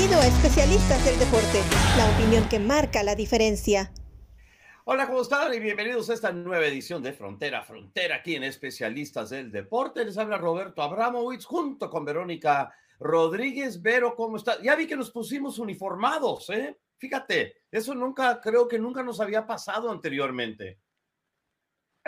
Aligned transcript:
Bienvenido 0.00 0.26
a 0.26 0.34
Especialistas 0.34 1.04
del 1.04 1.18
Deporte, 1.18 1.60
la 1.98 2.10
opinión 2.10 2.48
que 2.48 2.58
marca 2.58 3.02
la 3.02 3.14
diferencia. 3.14 3.92
Hola, 4.86 5.06
¿cómo 5.06 5.20
están? 5.20 5.52
Y 5.52 5.60
bienvenidos 5.60 6.08
a 6.08 6.14
esta 6.14 6.32
nueva 6.32 6.64
edición 6.64 7.02
de 7.02 7.12
Frontera 7.12 7.62
Frontera 7.62 8.16
aquí 8.16 8.34
en 8.34 8.44
Especialistas 8.44 9.28
del 9.28 9.52
Deporte. 9.52 10.02
Les 10.02 10.16
habla 10.16 10.38
Roberto 10.38 10.80
Abramowitz 10.80 11.44
junto 11.44 11.90
con 11.90 12.06
Verónica 12.06 12.72
Rodríguez. 12.98 13.82
Vero, 13.82 14.14
¿cómo 14.16 14.38
está? 14.38 14.62
Ya 14.62 14.74
vi 14.74 14.86
que 14.86 14.96
nos 14.96 15.10
pusimos 15.10 15.58
uniformados, 15.58 16.48
¿eh? 16.48 16.78
Fíjate, 16.96 17.58
eso 17.70 17.94
nunca, 17.94 18.40
creo 18.40 18.66
que 18.66 18.78
nunca 18.78 19.02
nos 19.02 19.20
había 19.20 19.46
pasado 19.46 19.90
anteriormente. 19.90 20.78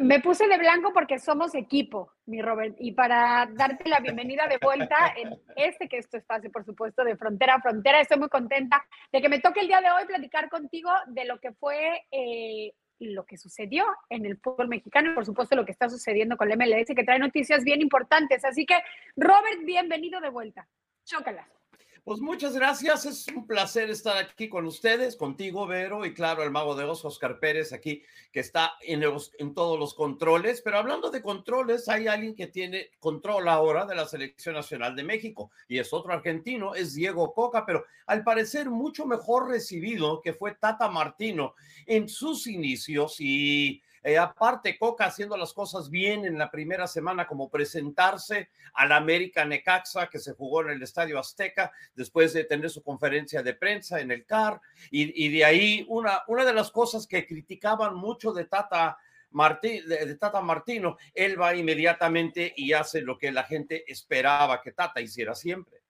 Me 0.02 0.18
puse 0.18 0.48
de 0.48 0.58
blanco 0.58 0.92
porque 0.92 1.20
somos 1.20 1.54
equipo, 1.54 2.10
mi 2.26 2.42
Robert, 2.42 2.74
y 2.80 2.90
para 2.90 3.48
darte 3.52 3.88
la 3.88 4.00
bienvenida 4.00 4.48
de 4.48 4.58
vuelta 4.60 5.14
en 5.16 5.38
este 5.54 5.88
que 5.88 5.98
es 5.98 6.10
tu 6.10 6.16
espacio, 6.16 6.50
por 6.50 6.64
supuesto, 6.64 7.04
de 7.04 7.16
frontera 7.16 7.54
a 7.54 7.60
frontera. 7.60 8.00
Estoy 8.00 8.18
muy 8.18 8.28
contenta 8.28 8.84
de 9.12 9.22
que 9.22 9.28
me 9.28 9.38
toque 9.38 9.60
el 9.60 9.68
día 9.68 9.80
de 9.80 9.92
hoy 9.92 10.04
platicar 10.04 10.50
contigo 10.50 10.90
de 11.06 11.24
lo 11.24 11.38
que 11.38 11.52
fue 11.52 12.04
eh, 12.10 12.72
lo 12.98 13.24
que 13.24 13.36
sucedió 13.36 13.84
en 14.10 14.26
el 14.26 14.38
fútbol 14.38 14.66
mexicano 14.66 15.12
y, 15.12 15.14
por 15.14 15.24
supuesto, 15.24 15.54
lo 15.54 15.64
que 15.64 15.72
está 15.72 15.88
sucediendo 15.88 16.36
con 16.36 16.48
la 16.48 16.56
MLS, 16.56 16.96
que 16.96 17.04
trae 17.04 17.20
noticias 17.20 17.62
bien 17.62 17.80
importantes. 17.80 18.44
Así 18.44 18.66
que, 18.66 18.82
Robert, 19.14 19.64
bienvenido 19.64 20.20
de 20.20 20.30
vuelta. 20.30 20.66
Chócalas. 21.04 21.61
Pues 22.04 22.18
muchas 22.20 22.54
gracias, 22.54 23.06
es 23.06 23.28
un 23.28 23.46
placer 23.46 23.88
estar 23.88 24.16
aquí 24.16 24.48
con 24.48 24.66
ustedes, 24.66 25.14
contigo, 25.14 25.68
Vero, 25.68 26.04
y 26.04 26.12
claro, 26.12 26.42
el 26.42 26.50
mago 26.50 26.74
de 26.74 26.82
Oz, 26.82 27.04
Oscar 27.04 27.38
Pérez, 27.38 27.72
aquí, 27.72 28.02
que 28.32 28.40
está 28.40 28.72
en, 28.80 29.04
en 29.38 29.54
todos 29.54 29.78
los 29.78 29.94
controles. 29.94 30.62
Pero 30.62 30.78
hablando 30.78 31.10
de 31.10 31.22
controles, 31.22 31.88
hay 31.88 32.08
alguien 32.08 32.34
que 32.34 32.48
tiene 32.48 32.90
control 32.98 33.46
ahora 33.46 33.86
de 33.86 33.94
la 33.94 34.08
Selección 34.08 34.56
Nacional 34.56 34.96
de 34.96 35.04
México, 35.04 35.52
y 35.68 35.78
es 35.78 35.92
otro 35.92 36.12
argentino, 36.12 36.74
es 36.74 36.94
Diego 36.94 37.32
Coca, 37.32 37.64
pero 37.64 37.84
al 38.06 38.24
parecer 38.24 38.68
mucho 38.68 39.06
mejor 39.06 39.48
recibido 39.48 40.20
que 40.20 40.32
fue 40.32 40.56
Tata 40.56 40.90
Martino 40.90 41.54
en 41.86 42.08
sus 42.08 42.48
inicios 42.48 43.20
y 43.20 43.80
eh, 44.02 44.18
aparte, 44.18 44.76
Coca 44.78 45.06
haciendo 45.06 45.36
las 45.36 45.52
cosas 45.52 45.88
bien 45.88 46.24
en 46.24 46.36
la 46.36 46.50
primera 46.50 46.86
semana, 46.86 47.26
como 47.26 47.48
presentarse 47.48 48.50
al 48.74 48.90
América 48.92 49.44
Necaxa, 49.44 50.08
que 50.08 50.18
se 50.18 50.32
jugó 50.32 50.62
en 50.62 50.70
el 50.70 50.82
Estadio 50.82 51.18
Azteca, 51.18 51.70
después 51.94 52.32
de 52.32 52.44
tener 52.44 52.68
su 52.70 52.82
conferencia 52.82 53.42
de 53.42 53.54
prensa 53.54 54.00
en 54.00 54.10
el 54.10 54.26
CAR. 54.26 54.60
Y, 54.90 55.28
de 55.28 55.44
ahí, 55.44 55.86
una, 55.88 56.22
una 56.26 56.44
de 56.44 56.52
las 56.52 56.70
cosas 56.70 57.06
que 57.06 57.26
criticaban 57.26 57.94
mucho 57.94 58.32
de 58.32 58.46
Tata. 58.46 58.98
de 59.30 60.16
Tata 60.18 60.40
Martino, 60.40 60.96
él 61.14 61.40
va 61.40 61.54
inmediatamente 61.54 62.52
y 62.56 62.72
hace 62.72 63.02
lo 63.02 63.16
que 63.16 63.30
la 63.30 63.44
gente 63.44 63.84
esperaba 63.90 64.60
que 64.60 64.72
Tata 64.72 65.00
hiciera 65.00 65.34
siempre. 65.34 65.80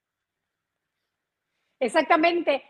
Exactamente. 1.80 2.62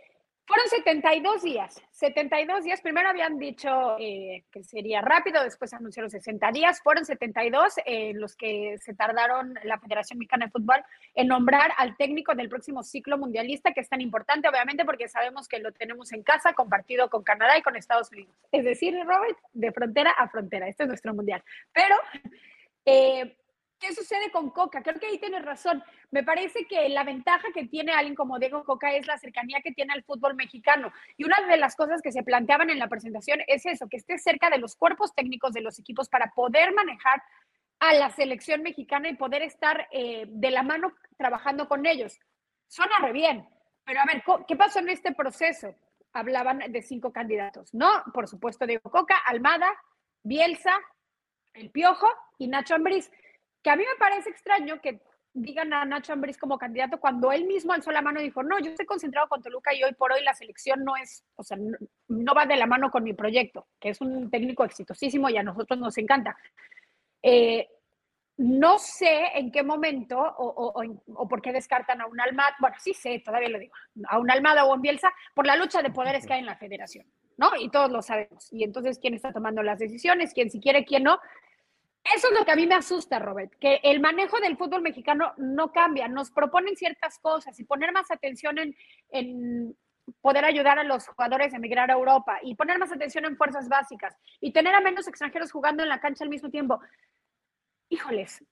Fueron 0.44 0.68
72 0.68 1.42
días, 1.42 1.80
72 1.92 2.64
días. 2.64 2.80
Primero 2.80 3.08
habían 3.08 3.38
dicho 3.38 3.96
eh, 4.00 4.42
que 4.50 4.64
sería 4.64 5.00
rápido, 5.00 5.42
después 5.44 5.72
anunciaron 5.72 6.10
60 6.10 6.50
días. 6.50 6.80
Fueron 6.82 7.04
72 7.04 7.74
eh, 7.86 8.12
los 8.14 8.34
que 8.34 8.76
se 8.78 8.92
tardaron 8.92 9.54
la 9.62 9.78
Federación 9.78 10.18
Mexicana 10.18 10.46
de 10.46 10.50
Fútbol 10.50 10.84
en 11.14 11.28
nombrar 11.28 11.72
al 11.78 11.96
técnico 11.96 12.34
del 12.34 12.48
próximo 12.48 12.82
ciclo 12.82 13.18
mundialista, 13.18 13.72
que 13.72 13.80
es 13.80 13.88
tan 13.88 14.00
importante, 14.00 14.48
obviamente, 14.48 14.84
porque 14.84 15.08
sabemos 15.08 15.46
que 15.46 15.60
lo 15.60 15.70
tenemos 15.70 16.12
en 16.12 16.24
casa, 16.24 16.54
compartido 16.54 17.08
con 17.08 17.22
Canadá 17.22 17.56
y 17.56 17.62
con 17.62 17.76
Estados 17.76 18.10
Unidos. 18.10 18.34
Es 18.50 18.64
decir, 18.64 18.94
Robert, 19.06 19.38
de 19.52 19.70
frontera 19.70 20.10
a 20.10 20.28
frontera. 20.28 20.66
Este 20.66 20.82
es 20.82 20.88
nuestro 20.88 21.14
mundial. 21.14 21.42
Pero 21.72 21.94
eh, 22.84 23.36
¿Qué 23.82 23.92
sucede 23.92 24.30
con 24.30 24.50
Coca? 24.50 24.80
Creo 24.80 25.00
que 25.00 25.06
ahí 25.06 25.18
tienes 25.18 25.44
razón. 25.44 25.82
Me 26.12 26.22
parece 26.22 26.66
que 26.68 26.88
la 26.88 27.02
ventaja 27.02 27.48
que 27.52 27.66
tiene 27.66 27.90
alguien 27.90 28.14
como 28.14 28.38
Diego 28.38 28.62
Coca 28.62 28.92
es 28.92 29.08
la 29.08 29.18
cercanía 29.18 29.60
que 29.60 29.72
tiene 29.72 29.92
al 29.92 30.04
fútbol 30.04 30.36
mexicano. 30.36 30.92
Y 31.16 31.24
una 31.24 31.40
de 31.40 31.56
las 31.56 31.74
cosas 31.74 32.00
que 32.00 32.12
se 32.12 32.22
planteaban 32.22 32.70
en 32.70 32.78
la 32.78 32.86
presentación 32.86 33.40
es 33.48 33.66
eso, 33.66 33.88
que 33.88 33.96
esté 33.96 34.18
cerca 34.18 34.50
de 34.50 34.58
los 34.58 34.76
cuerpos 34.76 35.12
técnicos 35.16 35.52
de 35.52 35.62
los 35.62 35.80
equipos 35.80 36.08
para 36.08 36.30
poder 36.30 36.72
manejar 36.72 37.24
a 37.80 37.94
la 37.94 38.10
selección 38.10 38.62
mexicana 38.62 39.08
y 39.08 39.16
poder 39.16 39.42
estar 39.42 39.88
eh, 39.90 40.26
de 40.28 40.50
la 40.52 40.62
mano 40.62 40.92
trabajando 41.18 41.66
con 41.66 41.84
ellos. 41.84 42.20
Suena 42.68 42.94
re 43.00 43.12
bien, 43.12 43.48
pero 43.84 43.98
a 43.98 44.04
ver, 44.04 44.22
¿qué 44.46 44.54
pasó 44.54 44.78
en 44.78 44.90
este 44.90 45.12
proceso? 45.12 45.74
Hablaban 46.12 46.60
de 46.70 46.82
cinco 46.82 47.12
candidatos, 47.12 47.74
¿no? 47.74 47.90
Por 48.14 48.28
supuesto, 48.28 48.64
Diego 48.64 48.88
Coca, 48.92 49.16
Almada, 49.26 49.72
Bielsa, 50.22 50.78
El 51.52 51.72
Piojo 51.72 52.06
y 52.38 52.46
Nacho 52.46 52.76
Ambriz 52.76 53.10
que 53.62 53.70
a 53.70 53.76
mí 53.76 53.84
me 53.84 53.98
parece 53.98 54.30
extraño 54.30 54.80
que 54.80 55.00
digan 55.34 55.72
a 55.72 55.84
Nacho 55.84 56.12
Ambriz 56.12 56.36
como 56.36 56.58
candidato 56.58 57.00
cuando 57.00 57.32
él 57.32 57.46
mismo 57.46 57.72
alzó 57.72 57.90
la 57.90 58.02
mano 58.02 58.20
y 58.20 58.24
dijo, 58.24 58.42
no, 58.42 58.58
yo 58.58 58.70
estoy 58.70 58.86
concentrado 58.86 59.28
con 59.28 59.42
Toluca 59.42 59.74
y 59.74 59.82
hoy 59.82 59.94
por 59.94 60.12
hoy 60.12 60.22
la 60.22 60.34
selección 60.34 60.84
no 60.84 60.96
es, 60.96 61.24
o 61.36 61.42
sea, 61.42 61.56
no, 62.08 62.34
va 62.34 62.44
de 62.44 62.56
la 62.56 62.66
mano 62.66 62.90
con 62.90 63.02
mi 63.02 63.14
proyecto, 63.14 63.68
que 63.80 63.90
es 63.90 64.00
un 64.00 64.30
técnico 64.30 64.64
exitosísimo 64.64 65.30
y 65.30 65.38
a 65.38 65.42
nosotros 65.42 65.78
nos 65.78 65.96
encanta. 65.96 66.36
Eh, 67.22 67.66
no 68.36 68.78
sé 68.78 69.28
en 69.34 69.52
qué 69.52 69.62
momento 69.62 70.18
o, 70.18 71.28
por 71.28 71.40
qué 71.40 71.52
descartan 71.52 72.00
a 72.00 72.06
un 72.06 72.20
Almada, 72.20 72.56
bueno, 72.60 72.76
sí 72.78 72.92
sé, 72.92 73.22
todavía 73.24 73.48
lo 73.48 73.58
digo, 73.58 73.74
a 74.08 74.18
un 74.18 74.30
Almada 74.30 74.64
o 74.64 74.72
a 74.72 74.74
un 74.74 74.82
Bielsa, 74.82 75.12
por 75.34 75.46
la 75.46 75.56
lucha 75.56 75.82
de 75.82 75.90
poderes 75.90 76.26
que 76.26 76.34
hay 76.34 76.40
en 76.40 76.46
la 76.46 76.56
federación, 76.56 77.06
¿no? 77.36 77.50
Y 77.58 77.70
todos 77.70 77.90
lo 77.90 78.02
sabemos. 78.02 78.52
Y 78.52 78.64
entonces, 78.64 78.98
¿quién 78.98 79.14
está 79.14 79.32
tomando 79.32 79.62
las 79.62 79.78
decisiones? 79.78 80.34
¿Quién 80.34 80.50
si 80.50 80.60
quiere, 80.60 80.84
quién 80.84 81.04
no? 81.04 81.20
Eso 82.04 82.28
es 82.28 82.38
lo 82.38 82.44
que 82.44 82.50
a 82.50 82.56
mí 82.56 82.66
me 82.66 82.74
asusta, 82.74 83.18
Robert, 83.18 83.52
que 83.60 83.80
el 83.84 84.00
manejo 84.00 84.40
del 84.40 84.56
fútbol 84.56 84.82
mexicano 84.82 85.32
no 85.36 85.70
cambia. 85.70 86.08
Nos 86.08 86.30
proponen 86.30 86.76
ciertas 86.76 87.18
cosas 87.20 87.58
y 87.60 87.64
poner 87.64 87.92
más 87.92 88.10
atención 88.10 88.56
en, 89.10 89.76
poder 90.20 90.44
ayudar 90.44 90.80
a 90.80 90.84
los 90.84 91.06
jugadores 91.06 91.52
a 91.52 91.56
emigrar 91.56 91.90
a 91.90 91.94
Europa 91.94 92.40
y 92.42 92.56
poner 92.56 92.78
más 92.78 92.90
atención 92.90 93.24
en 93.24 93.36
fuerzas 93.36 93.68
básicas 93.68 94.16
y 94.40 94.52
tener 94.52 94.74
a 94.74 94.80
menos 94.80 95.06
extranjeros 95.06 95.52
jugando 95.52 95.84
en 95.84 95.88
la 95.88 96.00
cancha 96.00 96.24
al 96.24 96.30
mismo 96.30 96.50
tiempo. 96.50 96.80
Híjoles, 97.88 98.44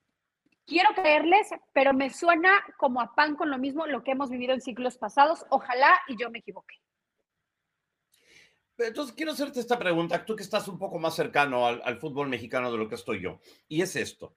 quiero 0.65 0.91
creerles, 0.95 1.51
pero 1.73 1.93
me 1.93 2.11
suena 2.11 2.53
como 2.79 3.01
a 3.01 3.15
pan 3.17 3.35
con 3.35 3.51
lo 3.51 3.59
mismo 3.59 3.87
lo 3.87 4.05
que 4.05 4.13
hemos 4.13 4.31
vivido 4.31 4.55
en 4.55 4.61
ciclos 4.61 4.97
pasados. 4.97 5.45
Ojalá 5.51 5.99
y 6.07 6.17
yo 6.17 6.31
me 6.31 6.39
equivoque. 6.39 6.77
Entonces, 8.87 9.15
quiero 9.15 9.33
hacerte 9.33 9.61
esta 9.61 9.79
pregunta, 9.79 10.25
tú 10.25 10.35
que 10.37 10.43
estás 10.43 10.69
un 10.69 10.79
poco 10.79 10.99
más 10.99 11.15
cercano 11.15 11.67
al, 11.67 11.99
fútbol 11.99 12.29
mexicano 12.29 12.71
de 12.73 12.79
lo 12.79 12.89
que 12.89 12.95
estoy 12.95 13.21
yo, 13.21 13.41
y 13.69 13.83
es 13.83 13.97
esto. 13.97 14.35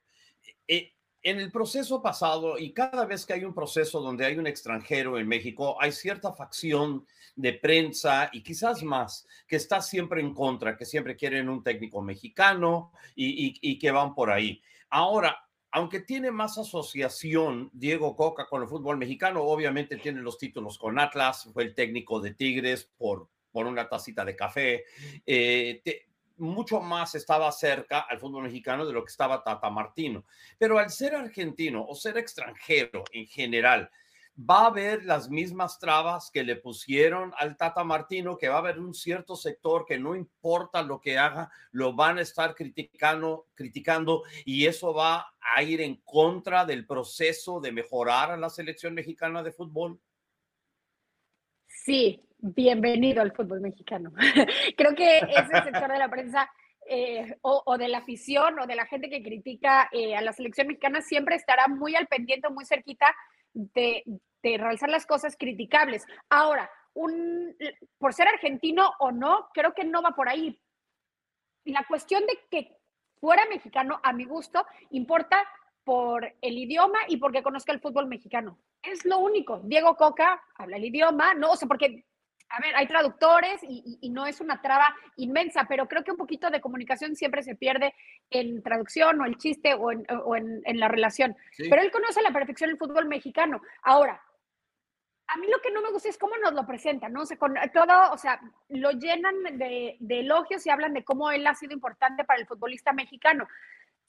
Eh, 0.68 0.94
en 1.22 1.40
el 1.40 1.52
proceso 1.52 2.02
pasado, 2.02 2.58
y 2.58 2.74
cada 2.74 3.06
vez 3.06 3.26
que 3.26 3.34
hay 3.34 3.46
un 3.46 3.54
proceso 3.54 4.02
donde 4.02 4.26
hay 4.26 4.38
un 4.38 4.46
extranjero 4.46 5.18
en 5.18 5.28
México, 5.28 5.78
hay 5.80 5.94
cierta 5.94 6.34
facción 6.34 7.08
de 7.36 7.54
prensa 7.54 8.30
y 8.34 8.44
quizás 8.44 8.84
más 8.84 9.26
que 9.48 9.56
está 9.56 9.82
siempre 9.82 10.20
en 10.20 10.34
contra, 10.34 10.76
que 10.76 10.86
siempre 10.86 11.16
quieren 11.16 11.48
un 11.48 11.64
técnico 11.64 12.02
mexicano 12.02 12.92
y, 13.16 13.58
y 13.62 13.80
que 13.80 13.92
van 13.92 14.14
por 14.14 14.30
ahí. 14.30 14.62
Ahora, 14.90 15.48
aunque 15.72 16.02
tiene 16.02 16.30
más 16.30 16.58
asociación 16.58 17.72
Diego 17.74 18.16
Coca 18.16 18.46
con 18.48 18.62
el 18.62 18.68
fútbol 18.68 18.98
mexicano, 18.98 19.42
obviamente 19.42 19.98
tiene 19.98 20.22
los 20.22 20.38
títulos 20.38 20.78
con 20.78 21.00
Atlas, 21.00 21.50
fue 21.52 21.64
el 21.64 21.74
técnico 21.74 22.20
de 22.20 22.36
Tigres 22.36 22.92
por 22.98 23.30
por 23.54 23.68
una 23.68 23.88
tacita 23.88 24.26
de 24.26 24.36
café. 24.36 24.84
Eh, 25.26 25.82
mucho 26.38 26.82
más 26.82 27.16
estaba 27.16 27.52
cerca 27.52 28.02
al 28.02 28.20
fútbol 28.20 28.44
mexicano 28.44 28.86
de 28.86 28.94
lo 28.94 29.04
que 29.04 29.12
estaba 29.12 29.44
Tata 29.44 29.70
Martino. 29.70 30.26
Pero 30.58 30.80
al 30.80 30.90
ser 30.90 31.16
argentino 31.16 31.86
o 31.86 31.96
ser 31.96 32.18
extranjero 32.18 33.04
en 33.12 33.28
general, 33.28 33.90
va 34.38 34.64
a 34.64 34.68
haber 34.68 35.06
las 35.06 35.30
mismas 35.30 35.78
trabas 35.78 36.32
que 36.32 36.44
le 36.44 36.56
pusieron 36.56 37.32
al 37.38 37.56
Tata 37.56 37.84
Martino, 37.84 38.38
que 38.38 38.50
va 38.50 38.56
a 38.56 38.60
haber 38.60 38.80
un 38.80 38.94
cierto 38.94 39.36
sector 39.36 39.86
que 39.86 40.00
no 40.00 40.16
importa 40.16 40.82
lo 40.82 41.00
que 41.00 41.18
haga, 41.20 41.52
lo 41.72 41.94
van 41.94 42.18
a 42.18 42.22
estar 42.22 42.56
criticando, 42.56 43.48
criticando 43.54 44.24
y 44.44 44.66
eso 44.66 44.94
va 44.94 45.34
a 45.40 45.62
ir 45.62 45.82
en 45.82 45.98
contra 45.98 46.66
del 46.66 46.88
proceso 46.88 47.60
de 47.60 47.72
mejorar 47.72 48.32
a 48.32 48.38
la 48.38 48.50
selección 48.50 48.96
mexicana 48.96 49.44
de 49.44 49.52
fútbol. 49.52 50.00
Sí, 51.68 52.20
bienvenido 52.44 53.22
al 53.22 53.32
fútbol 53.32 53.62
mexicano. 53.62 54.12
Creo 54.78 54.94
que 54.94 55.20
ese 55.20 55.64
sector 55.64 55.92
de 55.92 55.98
la 55.98 56.10
prensa 56.10 56.52
eh, 56.86 57.38
o, 57.42 57.78
de 57.78 57.88
la 57.88 58.00
afición 58.00 58.60
o 58.60 58.68
de 58.68 58.76
la 58.76 58.86
gente 58.86 59.10
que 59.10 59.24
critica 59.24 59.90
eh, 59.94 60.16
a 60.16 60.22
la 60.22 60.34
selección 60.34 60.68
mexicana 60.68 61.02
siempre 61.02 61.36
estará 61.36 61.70
muy 61.70 61.96
al 61.96 62.08
pendiente, 62.08 62.50
muy 62.50 62.66
cerquita 62.66 63.16
de, 63.54 64.04
realizar 64.44 64.90
las 64.90 65.06
cosas 65.06 65.38
criticables. 65.38 66.06
Ahora, 66.30 66.70
un, 66.94 67.56
por 67.98 68.14
ser 68.14 68.28
argentino 68.28 68.92
o 69.00 69.14
no, 69.14 69.48
creo 69.54 69.74
que 69.74 69.86
no 69.86 70.02
va 70.02 70.12
por 70.12 70.28
ahí. 70.28 70.60
La 71.64 71.86
cuestión 71.88 72.26
de 72.26 72.38
que 72.52 72.76
fuera 73.22 73.46
mexicano, 73.46 74.02
a 74.04 74.12
mi 74.12 74.26
gusto, 74.26 74.66
importa 74.90 75.38
por 75.86 76.26
el 76.42 76.58
idioma 76.58 77.00
y 77.08 77.18
porque 77.18 77.42
conozca 77.42 77.72
el 77.72 77.80
fútbol 77.80 78.08
mexicano. 78.08 78.60
Es 78.82 79.06
lo 79.06 79.20
único. 79.20 79.62
Diego 79.64 79.96
Coca 79.96 80.44
habla 80.56 80.76
el 80.76 80.84
idioma, 80.84 81.34
no, 81.34 81.52
o 81.52 81.56
sea, 81.56 81.70
porque 81.70 82.04
a 82.50 82.62
ver, 82.62 82.76
hay 82.76 82.86
traductores 82.86 83.62
y, 83.64 84.10
no 84.12 84.28
es 84.28 84.40
una 84.40 84.62
traba 84.62 84.96
inmensa, 85.16 85.66
pero 85.68 85.88
creo 85.88 86.04
que 86.04 86.12
un 86.12 86.18
poquito 86.18 86.52
de 86.52 86.62
comunicación 86.62 87.16
siempre 87.16 87.42
se 87.42 87.56
pierde 87.56 87.96
en 88.30 88.62
traducción 88.62 89.20
o 89.22 89.26
el 89.26 89.38
chiste 89.38 89.74
o 89.74 89.92
en, 89.92 90.62
la 90.80 90.88
relación. 90.88 91.36
Pero 91.58 91.82
él 91.82 91.92
conoce 91.92 92.20
a 92.20 92.24
la 92.24 92.32
perfección 92.32 92.70
el 92.70 92.78
fútbol 92.78 93.08
mexicano. 93.08 93.62
Ahora, 93.82 94.22
A 95.26 95.38
mí 95.38 95.48
lo 95.48 95.60
que 95.62 95.72
no 95.72 95.82
me 95.82 95.90
gusta 95.90 96.10
es 96.10 96.18
cómo 96.18 96.38
nos 96.38 96.54
lo 96.54 96.68
presentan, 96.68 97.12
¿no? 97.14 97.22
O 97.22 97.26
sea, 97.26 97.38
con 97.38 97.56
todo, 97.74 98.12
o 98.12 98.18
sea, 98.18 98.40
lo 98.70 98.92
llenan 98.92 99.42
de, 99.58 99.96
de 100.00 100.20
elogios 100.20 100.64
y 100.66 100.70
hablan 100.70 100.94
de 100.94 101.04
cómo 101.04 101.32
él 101.32 101.48
ha 101.48 101.56
sido 101.56 101.74
importante 101.74 102.24
para 102.24 102.40
el 102.40 102.46
futbolista 102.46 102.94
mexicano. 102.94 103.48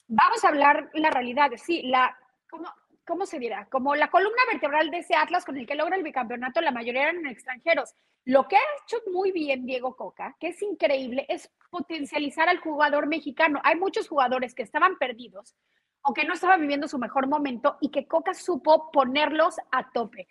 Vamos 0.07 0.43
a 0.43 0.49
hablar 0.49 0.89
la 0.93 1.09
realidad, 1.09 1.49
sí, 1.57 1.81
la, 1.83 2.15
¿cómo, 2.47 2.71
¿cómo 3.05 3.25
se 3.25 3.39
dirá? 3.39 3.67
Como 3.69 3.95
la 3.95 4.09
columna 4.09 4.41
vertebral 4.51 4.89
de 4.91 4.99
ese 4.99 5.15
Atlas 5.15 5.45
con 5.45 5.57
el 5.57 5.65
que 5.65 5.75
logra 5.75 5.95
el 5.95 6.03
bicampeonato, 6.03 6.61
la 6.61 6.71
mayoría 6.71 7.09
eran 7.09 7.25
extranjeros. 7.27 7.93
Lo 8.25 8.47
que 8.47 8.57
ha 8.57 8.61
hecho 8.83 8.97
muy 9.11 9.31
bien 9.31 9.65
Diego 9.65 9.95
Coca, 9.95 10.35
que 10.39 10.49
es 10.49 10.61
increíble, 10.61 11.25
es 11.29 11.51
potencializar 11.69 12.49
al 12.49 12.59
jugador 12.59 13.07
mexicano. 13.07 13.59
Hay 13.63 13.75
muchos 13.75 14.07
jugadores 14.07 14.55
que 14.55 14.63
estaban 14.63 14.97
perdidos 14.97 15.55
o 16.01 16.13
que 16.13 16.25
no 16.25 16.33
estaban 16.33 16.61
viviendo 16.61 16.87
su 16.87 16.97
mejor 16.97 17.27
momento 17.27 17.77
y 17.81 17.89
que 17.89 18.07
Coca 18.07 18.33
supo 18.33 18.91
ponerlos 18.91 19.57
a 19.71 19.89
tope. 19.91 20.27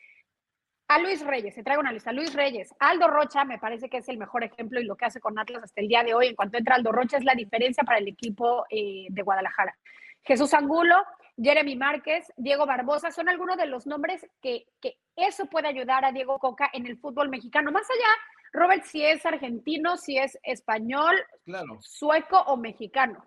A 0.89 0.99
Luis 0.99 1.25
Reyes, 1.25 1.55
se 1.55 1.63
trae 1.63 1.79
una 1.79 1.93
lista. 1.93 2.13
Luis 2.13 2.35
Reyes, 2.35 2.75
Aldo 2.79 3.09
Rocha, 3.09 3.45
me 3.45 3.59
parece 3.59 3.89
que 3.89 3.99
es 3.99 4.09
el 4.09 4.19
mejor 4.19 4.45
ejemplo 4.45 4.81
y 4.81 4.85
lo 4.85 4.97
que 4.97 5.07
hace 5.07 5.19
con 5.19 5.39
Atlas 5.39 5.63
hasta 5.63 5.81
el 5.81 5.89
día 5.89 6.05
de 6.05 6.15
hoy. 6.15 6.27
En 6.27 6.37
cuanto 6.37 6.59
entra 6.59 6.75
Aldo 6.75 6.93
Rocha, 6.93 7.17
es 7.17 7.25
la 7.25 7.35
diferencia 7.35 7.85
para 7.85 7.99
el 7.99 8.09
equipo 8.09 8.67
eh, 8.69 9.07
de 9.09 9.23
Guadalajara. 9.23 9.77
Jesús 10.23 10.53
Angulo, 10.53 10.97
Jeremy 11.37 11.77
Márquez, 11.77 12.33
Diego 12.37 12.67
Barbosa, 12.67 13.11
son 13.11 13.29
algunos 13.29 13.57
de 13.57 13.67
los 13.67 13.87
nombres 13.87 14.27
que, 14.41 14.67
que 14.81 14.99
eso 15.17 15.47
puede 15.47 15.69
ayudar 15.69 16.05
a 16.05 16.13
Diego 16.13 16.39
Coca 16.39 16.71
en 16.73 16.87
el 16.87 16.99
fútbol 16.99 17.29
mexicano. 17.29 17.73
Más 17.73 17.89
allá, 17.91 18.11
Robert, 18.53 18.85
si 18.85 19.05
es 19.05 19.25
argentino, 19.27 19.97
si 19.97 20.17
es 20.19 20.39
español, 20.45 21.17
Claro. 21.45 21.79
sueco 21.81 22.39
o 22.39 22.57
mexicano. 22.57 23.25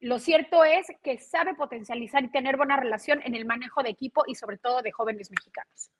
Lo 0.00 0.18
cierto 0.18 0.64
es 0.64 0.86
que 1.02 1.18
sabe 1.18 1.54
potencializar 1.54 2.24
y 2.24 2.30
tener 2.30 2.56
buena 2.56 2.76
relación 2.78 3.20
en 3.22 3.34
el 3.34 3.44
manejo 3.44 3.82
de 3.82 3.90
equipo 3.90 4.24
y 4.26 4.34
sobre 4.34 4.56
todo 4.56 4.80
de 4.80 4.92
jóvenes 4.92 5.30
mexicanos. 5.30 5.90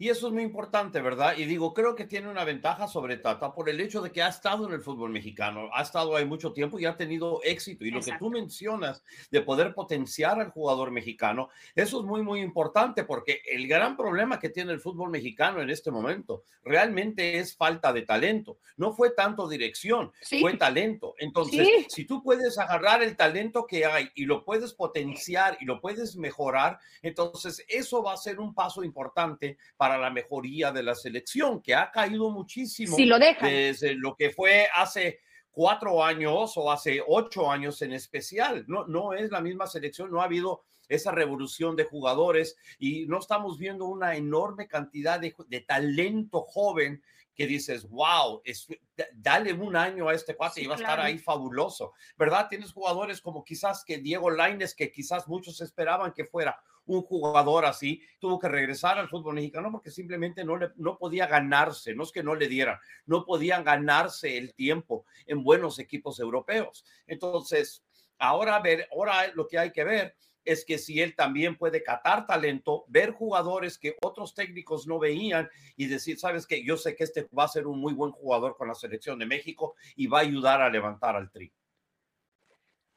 Y 0.00 0.08
eso 0.08 0.28
es 0.28 0.32
muy 0.32 0.44
importante, 0.44 1.02
¿verdad? 1.02 1.36
Y 1.36 1.44
digo, 1.44 1.74
creo 1.74 1.94
que 1.94 2.06
tiene 2.06 2.30
una 2.30 2.42
ventaja 2.42 2.88
sobre 2.88 3.18
Tata 3.18 3.52
por 3.52 3.68
el 3.68 3.78
hecho 3.82 4.00
de 4.00 4.10
que 4.10 4.22
ha 4.22 4.28
estado 4.28 4.66
en 4.66 4.72
el 4.72 4.80
fútbol 4.80 5.10
mexicano, 5.10 5.68
ha 5.74 5.82
estado 5.82 6.16
ahí 6.16 6.24
mucho 6.24 6.54
tiempo 6.54 6.78
y 6.78 6.86
ha 6.86 6.96
tenido 6.96 7.42
éxito. 7.44 7.84
Y 7.84 7.90
lo 7.90 8.00
que 8.00 8.16
tú 8.18 8.30
mencionas 8.30 9.04
de 9.30 9.42
poder 9.42 9.74
potenciar 9.74 10.40
al 10.40 10.52
jugador 10.52 10.90
mexicano, 10.90 11.50
eso 11.74 12.00
es 12.00 12.06
muy, 12.06 12.22
muy 12.22 12.40
importante 12.40 13.04
porque 13.04 13.42
el 13.44 13.68
gran 13.68 13.94
problema 13.94 14.38
que 14.40 14.48
tiene 14.48 14.72
el 14.72 14.80
fútbol 14.80 15.10
mexicano 15.10 15.60
en 15.60 15.68
este 15.68 15.90
momento 15.90 16.44
realmente 16.64 17.36
es 17.38 17.54
falta 17.54 17.92
de 17.92 18.00
talento. 18.00 18.56
No 18.78 18.94
fue 18.94 19.10
tanto 19.10 19.46
dirección, 19.48 20.12
Sí. 20.22 20.40
fue 20.40 20.56
talento. 20.56 21.14
Entonces, 21.18 21.68
Sí. 21.68 21.86
si 21.90 22.04
tú 22.06 22.22
puedes 22.22 22.56
agarrar 22.58 23.02
el 23.02 23.18
talento 23.18 23.66
que 23.66 23.84
hay 23.84 24.08
y 24.14 24.24
lo 24.24 24.46
puedes 24.46 24.72
potenciar 24.72 25.58
y 25.60 25.66
lo 25.66 25.78
puedes 25.78 26.16
mejorar, 26.16 26.78
entonces 27.02 27.62
eso 27.68 28.02
va 28.02 28.14
a 28.14 28.16
ser 28.16 28.40
un 28.40 28.54
paso 28.54 28.82
importante 28.82 29.58
para 29.76 29.89
la 29.98 30.10
mejoría 30.10 30.72
de 30.72 30.82
la 30.82 30.94
selección, 30.94 31.60
que 31.62 31.74
ha 31.74 31.90
caído 31.90 32.30
muchísimo 32.30 32.96
Si 32.96 33.04
lo 33.06 33.18
desde 33.48 33.94
lo 33.94 34.14
que 34.16 34.30
fue 34.30 34.68
hace 34.74 35.20
cuatro 35.50 36.04
años 36.04 36.56
o 36.56 36.70
hace 36.70 37.02
ocho 37.06 37.50
años 37.50 37.82
en 37.82 37.92
especial. 37.92 38.64
No, 38.68 38.86
no 38.86 39.12
es 39.12 39.30
la 39.30 39.40
misma 39.40 39.66
selección, 39.66 40.10
no 40.10 40.20
ha 40.20 40.24
habido 40.24 40.62
esa 40.88 41.12
revolución 41.12 41.76
de 41.76 41.84
jugadores 41.84 42.56
y 42.78 43.06
no 43.06 43.18
estamos 43.18 43.58
viendo 43.58 43.86
una 43.86 44.16
enorme 44.16 44.66
cantidad 44.66 45.20
de, 45.20 45.34
de 45.48 45.60
talento 45.60 46.42
joven 46.42 47.02
que 47.34 47.46
dices, 47.46 47.88
wow, 47.88 48.42
es, 48.44 48.66
da- 48.96 49.06
dale 49.14 49.52
un 49.52 49.76
año 49.76 50.08
a 50.08 50.14
este 50.14 50.34
cuate 50.34 50.56
Sí, 50.60 50.64
y 50.64 50.66
va 50.66 50.74
a 50.74 50.78
estar 50.78 51.00
ahí 51.00 51.16
fabuloso, 51.18 51.92
¿verdad? 52.16 52.48
Tienes 52.48 52.72
jugadores 52.72 53.20
como 53.20 53.44
quizás 53.44 53.84
que 53.84 53.98
Diego 53.98 54.30
Laines, 54.30 54.74
que 54.74 54.90
quizás 54.90 55.26
muchos 55.28 55.60
esperaban 55.60 56.12
que 56.12 56.24
fuera 56.24 56.60
un 56.90 57.02
jugador 57.02 57.64
así, 57.66 58.02
tuvo 58.18 58.38
que 58.38 58.48
regresar 58.48 58.98
al 58.98 59.08
fútbol 59.08 59.34
mexicano 59.34 59.70
porque 59.70 59.92
simplemente 59.92 60.44
no, 60.44 60.56
le, 60.56 60.70
no 60.76 60.98
podía 60.98 61.26
ganarse, 61.26 61.94
no 61.94 62.02
es 62.02 62.10
que 62.10 62.24
no 62.24 62.34
le 62.34 62.48
dieran, 62.48 62.78
no 63.06 63.24
podían 63.24 63.62
ganarse 63.62 64.36
el 64.36 64.52
tiempo 64.54 65.06
en 65.26 65.44
buenos 65.44 65.78
equipos 65.78 66.18
europeos. 66.18 66.84
Entonces, 67.06 67.84
ahora, 68.18 68.58
ver, 68.58 68.88
ahora 68.92 69.28
lo 69.34 69.46
que 69.46 69.58
hay 69.58 69.70
que 69.70 69.84
ver 69.84 70.16
es 70.44 70.64
que 70.64 70.78
si 70.78 71.00
él 71.00 71.14
también 71.14 71.56
puede 71.56 71.82
catar 71.82 72.26
talento, 72.26 72.84
ver 72.88 73.12
jugadores 73.12 73.78
que 73.78 73.96
otros 74.02 74.34
técnicos 74.34 74.88
no 74.88 74.98
veían 74.98 75.48
y 75.76 75.86
decir, 75.86 76.18
sabes 76.18 76.44
que 76.44 76.64
yo 76.64 76.76
sé 76.76 76.96
que 76.96 77.04
este 77.04 77.28
va 77.36 77.44
a 77.44 77.48
ser 77.48 77.68
un 77.68 77.78
muy 77.78 77.92
buen 77.92 78.10
jugador 78.10 78.56
con 78.56 78.66
la 78.66 78.74
selección 78.74 79.18
de 79.20 79.26
México 79.26 79.74
y 79.94 80.08
va 80.08 80.18
a 80.18 80.22
ayudar 80.22 80.60
a 80.60 80.70
levantar 80.70 81.14
al 81.14 81.30
tri. 81.30 81.52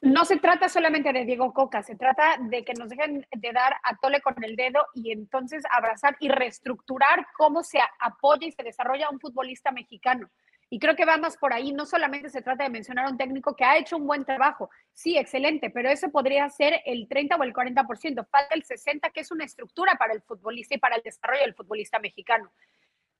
No 0.03 0.25
se 0.25 0.35
trata 0.37 0.67
solamente 0.67 1.13
de 1.13 1.23
Diego 1.23 1.53
Coca, 1.53 1.81
se 1.81 1.95
trata 1.95 2.35
de 2.37 2.65
que 2.65 2.73
nos 2.73 2.89
dejen 2.89 3.25
de 3.31 3.51
dar 3.53 3.73
a 3.83 3.95
tole 3.95 4.19
con 4.21 4.35
el 4.43 4.57
dedo 4.57 4.85
y 4.93 5.13
entonces 5.13 5.63
abrazar 5.71 6.17
y 6.19 6.27
reestructurar 6.27 7.25
cómo 7.37 7.63
se 7.63 7.79
apoya 7.99 8.45
y 8.47 8.51
se 8.51 8.63
desarrolla 8.63 9.09
un 9.09 9.21
futbolista 9.21 9.71
mexicano. 9.71 10.29
Y 10.69 10.79
creo 10.79 10.95
que 10.97 11.05
va 11.05 11.15
más 11.17 11.37
por 11.37 11.53
ahí. 11.53 11.71
No 11.71 11.85
solamente 11.85 12.29
se 12.29 12.41
trata 12.41 12.65
de 12.65 12.69
mencionar 12.69 13.05
a 13.05 13.09
un 13.11 13.17
técnico 13.17 13.55
que 13.55 13.63
ha 13.63 13.77
hecho 13.77 13.95
un 13.95 14.05
buen 14.05 14.25
trabajo. 14.25 14.69
Sí, 14.91 15.17
excelente, 15.17 15.69
pero 15.69 15.89
eso 15.89 16.09
podría 16.09 16.49
ser 16.49 16.81
el 16.85 17.07
30 17.07 17.37
o 17.37 17.43
el 17.43 17.53
40%. 17.53 18.27
Falta 18.29 18.55
el 18.55 18.63
60, 18.63 19.09
que 19.11 19.21
es 19.21 19.31
una 19.31 19.45
estructura 19.45 19.95
para 19.97 20.13
el 20.13 20.21
futbolista 20.23 20.75
y 20.75 20.79
para 20.79 20.97
el 20.97 21.01
desarrollo 21.03 21.43
del 21.43 21.53
futbolista 21.53 21.99
mexicano. 21.99 22.51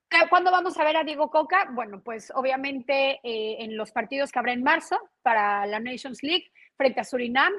¿Qué- 0.10 0.28
¿Cuándo 0.30 0.52
vamos 0.52 0.78
a 0.78 0.84
ver 0.84 0.98
a 0.98 1.04
Diego 1.04 1.30
Coca? 1.30 1.70
Bueno, 1.72 2.02
pues 2.04 2.32
obviamente 2.36 3.20
eh, 3.24 3.58
en 3.64 3.78
los 3.78 3.92
partidos 3.92 4.32
que 4.32 4.40
habrá 4.40 4.52
en 4.54 4.64
marzo 4.64 5.00
para 5.22 5.66
la 5.66 5.80
Nations 5.80 6.22
League, 6.24 6.52
frente 6.78 7.02
a 7.02 7.04
Surinam 7.04 7.54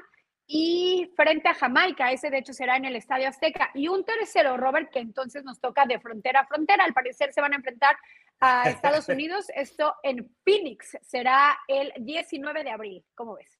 y 0.47 1.11
frente 1.15 1.49
a 1.49 1.53
Jamaica. 1.53 2.11
Ese 2.11 2.29
de 2.29 2.39
hecho 2.39 2.53
será 2.53 2.77
en 2.77 2.85
el 2.85 2.95
Estadio 2.95 3.27
Azteca. 3.27 3.71
Y 3.73 3.87
un 3.87 4.03
tercero, 4.03 4.57
Robert, 4.57 4.91
que 4.91 4.99
entonces 4.99 5.43
nos 5.43 5.59
toca 5.59 5.85
de 5.85 5.99
frontera 5.99 6.41
a 6.41 6.47
frontera. 6.47 6.83
Al 6.83 6.93
parecer 6.93 7.33
se 7.33 7.41
van 7.41 7.53
a 7.53 7.57
enfrentar 7.57 7.97
a 8.39 8.69
Estados 8.69 9.09
Unidos. 9.09 9.47
Esto 9.55 9.95
en 10.03 10.29
Phoenix 10.43 10.97
será 11.01 11.57
el 11.67 11.93
19 11.97 12.63
de 12.63 12.71
abril. 12.71 13.05
¿Cómo 13.15 13.35
ves? 13.35 13.59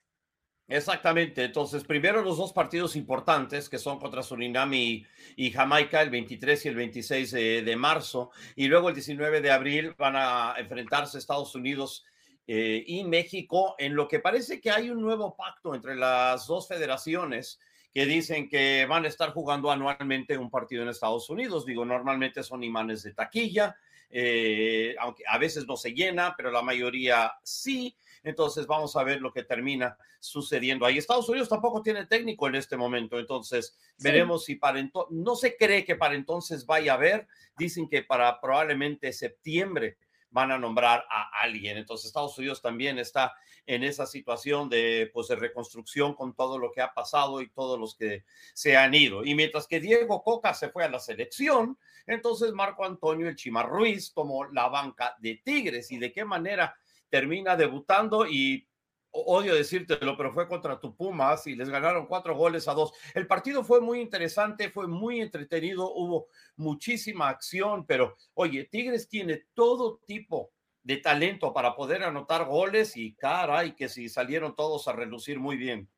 Exactamente. 0.67 1.43
Entonces, 1.43 1.83
primero 1.83 2.23
los 2.23 2.37
dos 2.37 2.51
partidos 2.51 2.95
importantes 2.95 3.69
que 3.69 3.77
son 3.77 3.99
contra 3.99 4.23
Surinam 4.23 4.73
y, 4.73 5.05
y 5.35 5.51
Jamaica, 5.51 6.01
el 6.01 6.09
23 6.09 6.65
y 6.65 6.69
el 6.69 6.75
26 6.75 7.31
de, 7.31 7.61
de 7.61 7.75
marzo, 7.75 8.31
y 8.55 8.67
luego 8.67 8.89
el 8.89 8.95
19 8.95 9.41
de 9.41 9.51
abril 9.51 9.93
van 9.95 10.15
a 10.15 10.55
enfrentarse 10.57 11.19
Estados 11.19 11.53
Unidos 11.53 12.03
eh, 12.47 12.83
y 12.85 13.03
México 13.03 13.75
en 13.77 13.95
lo 13.95 14.07
que 14.07 14.19
parece 14.19 14.61
que 14.61 14.71
hay 14.71 14.89
un 14.89 15.01
nuevo 15.01 15.35
pacto 15.35 15.73
entre 15.73 15.95
las 15.95 16.47
dos 16.47 16.67
federaciones 16.67 17.59
que 17.93 18.05
dicen 18.05 18.49
que 18.49 18.85
van 18.87 19.05
a 19.05 19.07
estar 19.07 19.31
jugando 19.31 19.71
anualmente 19.71 20.37
un 20.37 20.49
partido 20.49 20.83
en 20.83 20.89
Estados 20.89 21.29
Unidos. 21.29 21.65
Digo, 21.65 21.85
normalmente 21.85 22.43
son 22.43 22.61
imanes 22.63 23.03
de 23.03 23.13
taquilla, 23.13 23.77
eh, 24.09 24.95
aunque 24.99 25.23
a 25.27 25.37
veces 25.37 25.65
no 25.65 25.77
se 25.77 25.93
llena, 25.93 26.33
pero 26.35 26.51
la 26.51 26.61
mayoría 26.61 27.33
sí. 27.41 27.95
Entonces 28.23 28.67
vamos 28.67 28.95
a 28.95 29.03
ver 29.03 29.21
lo 29.21 29.31
que 29.31 29.43
termina 29.43 29.97
sucediendo 30.19 30.85
ahí. 30.85 30.97
Estados 30.97 31.29
Unidos 31.29 31.47
tampoco 31.47 31.81
tiene 31.81 32.05
técnico 32.05 32.47
en 32.47 32.55
este 32.55 32.75
momento, 32.75 33.17
entonces 33.19 33.77
Sí. 33.97 34.03
veremos 34.03 34.43
si 34.45 34.55
para 34.55 34.79
entonces, 34.79 35.15
no 35.15 35.35
se 35.35 35.55
cree 35.55 35.85
que 35.85 35.95
para 35.95 36.15
entonces 36.15 36.65
vaya 36.65 36.93
a 36.93 36.95
haber, 36.95 37.27
dicen 37.57 37.87
que 37.87 38.01
para 38.03 38.41
probablemente 38.41 39.13
septiembre 39.13 39.97
van 40.29 40.51
a 40.51 40.57
nombrar 40.57 41.05
a 41.09 41.41
alguien. 41.41 41.77
Entonces 41.77 42.07
Estados 42.07 42.37
Unidos 42.37 42.61
también 42.61 42.99
está 42.99 43.33
en 43.65 43.83
esa 43.83 44.05
situación 44.05 44.69
de, 44.69 45.09
pues, 45.13 45.27
de 45.27 45.35
reconstrucción 45.35 46.13
con 46.13 46.35
todo 46.35 46.59
lo 46.59 46.71
que 46.71 46.81
ha 46.81 46.93
pasado 46.93 47.41
y 47.41 47.49
todos 47.49 47.79
los 47.79 47.95
que 47.95 48.25
se 48.53 48.77
han 48.77 48.93
ido. 48.93 49.23
Y 49.23 49.33
mientras 49.33 49.67
que 49.67 49.79
Diego 49.79 50.23
Coca 50.23 50.53
se 50.53 50.69
fue 50.69 50.83
a 50.83 50.89
la 50.89 50.99
selección, 50.99 51.77
entonces 52.05 52.51
Marco 52.53 52.85
Antonio 52.85 53.27
El 53.27 53.35
Chima 53.35 53.63
Ruiz 53.63 54.13
tomó 54.13 54.45
la 54.45 54.67
banca 54.67 55.15
de 55.19 55.41
Tigres 55.43 55.91
y 55.91 55.97
de 55.97 56.11
qué 56.11 56.25
manera 56.25 56.75
termina 57.09 57.55
debutando 57.55 58.27
y 58.27 58.67
odio 59.15 59.55
decírtelo, 59.55 60.17
pero 60.17 60.33
fue 60.33 60.47
contra 60.47 60.79
tu 60.79 60.95
Pumas 60.95 61.47
y 61.47 61.55
les 61.55 61.69
ganaron 61.69 62.05
cuatro 62.07 62.35
goles 62.35 62.67
a 62.67 62.73
dos. 62.73 62.93
El 63.13 63.27
partido 63.27 63.63
fue 63.63 63.79
muy 63.79 64.01
interesante, 64.01 64.69
fue 64.69 64.87
muy 64.87 65.21
entretenido, 65.21 65.93
hubo 65.93 66.27
muchísima 66.57 67.29
acción, 67.29 67.85
pero 67.85 68.15
oye, 68.33 68.65
Tigres 68.65 69.07
tiene 69.07 69.45
todo 69.53 69.99
tipo 70.05 70.51
de 70.83 70.97
talento 70.97 71.53
para 71.53 71.75
poder 71.75 72.03
anotar 72.03 72.45
goles 72.45 72.95
y 72.97 73.13
caray, 73.15 73.73
que 73.73 73.89
si 73.89 74.09
salieron 74.09 74.55
todos 74.55 74.87
a 74.87 74.93
relucir 74.93 75.39
muy 75.39 75.55
bien. 75.55 75.89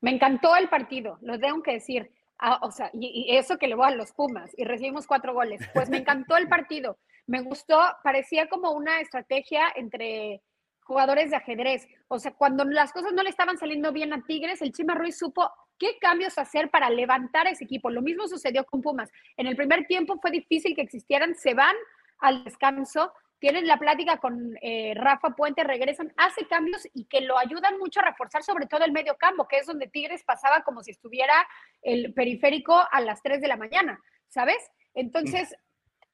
Me 0.00 0.10
encantó 0.10 0.54
el 0.56 0.68
partido, 0.68 1.18
lo 1.22 1.38
tengo 1.38 1.62
que 1.62 1.72
decir. 1.74 2.10
Ah, 2.38 2.58
o 2.62 2.70
sea, 2.72 2.90
y, 2.92 3.30
y 3.30 3.36
eso 3.36 3.56
que 3.56 3.68
le 3.68 3.74
voy 3.74 3.86
a 3.86 3.94
los 3.94 4.12
Pumas 4.12 4.50
y 4.56 4.64
recibimos 4.64 5.06
cuatro 5.06 5.32
goles. 5.32 5.62
Pues 5.72 5.88
me 5.88 5.98
encantó 5.98 6.36
el 6.36 6.48
partido. 6.48 6.98
Me 7.26 7.40
gustó, 7.40 7.80
parecía 8.02 8.48
como 8.48 8.72
una 8.72 9.00
estrategia 9.00 9.72
entre 9.76 10.42
jugadores 10.84 11.30
de 11.30 11.36
ajedrez. 11.36 11.88
O 12.08 12.18
sea, 12.18 12.32
cuando 12.32 12.64
las 12.64 12.92
cosas 12.92 13.12
no 13.12 13.22
le 13.22 13.30
estaban 13.30 13.58
saliendo 13.58 13.92
bien 13.92 14.12
a 14.12 14.22
Tigres, 14.22 14.62
el 14.62 14.72
Chima 14.72 14.94
Ruiz 14.94 15.18
supo 15.18 15.50
qué 15.78 15.98
cambios 15.98 16.38
hacer 16.38 16.70
para 16.70 16.88
levantar 16.90 17.46
ese 17.48 17.64
equipo. 17.64 17.90
Lo 17.90 18.02
mismo 18.02 18.28
sucedió 18.28 18.64
con 18.64 18.82
Pumas. 18.82 19.10
En 19.36 19.46
el 19.46 19.56
primer 19.56 19.86
tiempo 19.86 20.18
fue 20.20 20.30
difícil 20.30 20.74
que 20.74 20.82
existieran, 20.82 21.34
se 21.34 21.54
van 21.54 21.74
al 22.18 22.44
descanso, 22.44 23.12
tienen 23.38 23.66
la 23.66 23.76
plática 23.76 24.18
con 24.18 24.56
eh, 24.62 24.94
Rafa 24.96 25.30
Puente, 25.30 25.64
regresan, 25.64 26.12
hace 26.16 26.46
cambios 26.46 26.88
y 26.94 27.04
que 27.04 27.20
lo 27.20 27.36
ayudan 27.36 27.78
mucho 27.78 28.00
a 28.00 28.04
reforzar 28.04 28.42
sobre 28.42 28.66
todo 28.66 28.84
el 28.84 28.92
medio 28.92 29.16
campo, 29.16 29.48
que 29.48 29.58
es 29.58 29.66
donde 29.66 29.88
Tigres 29.88 30.22
pasaba 30.24 30.62
como 30.62 30.82
si 30.82 30.92
estuviera 30.92 31.34
el 31.82 32.14
periférico 32.14 32.82
a 32.90 33.00
las 33.00 33.22
3 33.22 33.40
de 33.40 33.48
la 33.48 33.56
mañana, 33.56 34.00
¿sabes? 34.28 34.56
Entonces, 34.94 35.54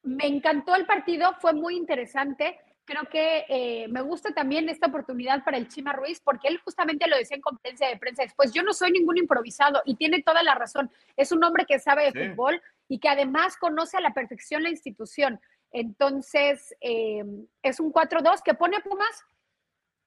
me 0.02 0.26
encantó 0.26 0.74
el 0.74 0.86
partido, 0.86 1.34
fue 1.40 1.52
muy 1.52 1.76
interesante. 1.76 2.58
Creo 2.90 3.04
que 3.08 3.44
eh, 3.48 3.86
me 3.86 4.00
gusta 4.00 4.32
también 4.34 4.68
esta 4.68 4.88
oportunidad 4.88 5.44
para 5.44 5.56
el 5.56 5.68
Chima 5.68 5.92
Ruiz, 5.92 6.20
porque 6.20 6.48
él 6.48 6.58
justamente 6.58 7.06
lo 7.06 7.16
decía 7.16 7.36
en 7.36 7.40
conferencia 7.40 7.86
de 7.86 7.96
prensa 7.96 8.24
después, 8.24 8.52
yo 8.52 8.64
no 8.64 8.72
soy 8.72 8.90
ningún 8.90 9.16
improvisado 9.16 9.80
y 9.84 9.94
tiene 9.94 10.24
toda 10.24 10.42
la 10.42 10.56
razón. 10.56 10.90
Es 11.16 11.30
un 11.30 11.44
hombre 11.44 11.66
que 11.66 11.78
sabe 11.78 12.10
de 12.10 12.30
fútbol 12.30 12.60
y 12.88 12.98
que 12.98 13.08
además 13.08 13.56
conoce 13.56 13.96
a 13.96 14.00
la 14.00 14.12
perfección 14.12 14.64
la 14.64 14.70
institución. 14.70 15.40
Entonces, 15.70 16.74
eh, 16.80 17.22
es 17.62 17.78
un 17.78 17.92
4-2 17.92 18.42
que 18.42 18.54
pone 18.54 18.78
a 18.78 18.80
Pumas, 18.80 19.24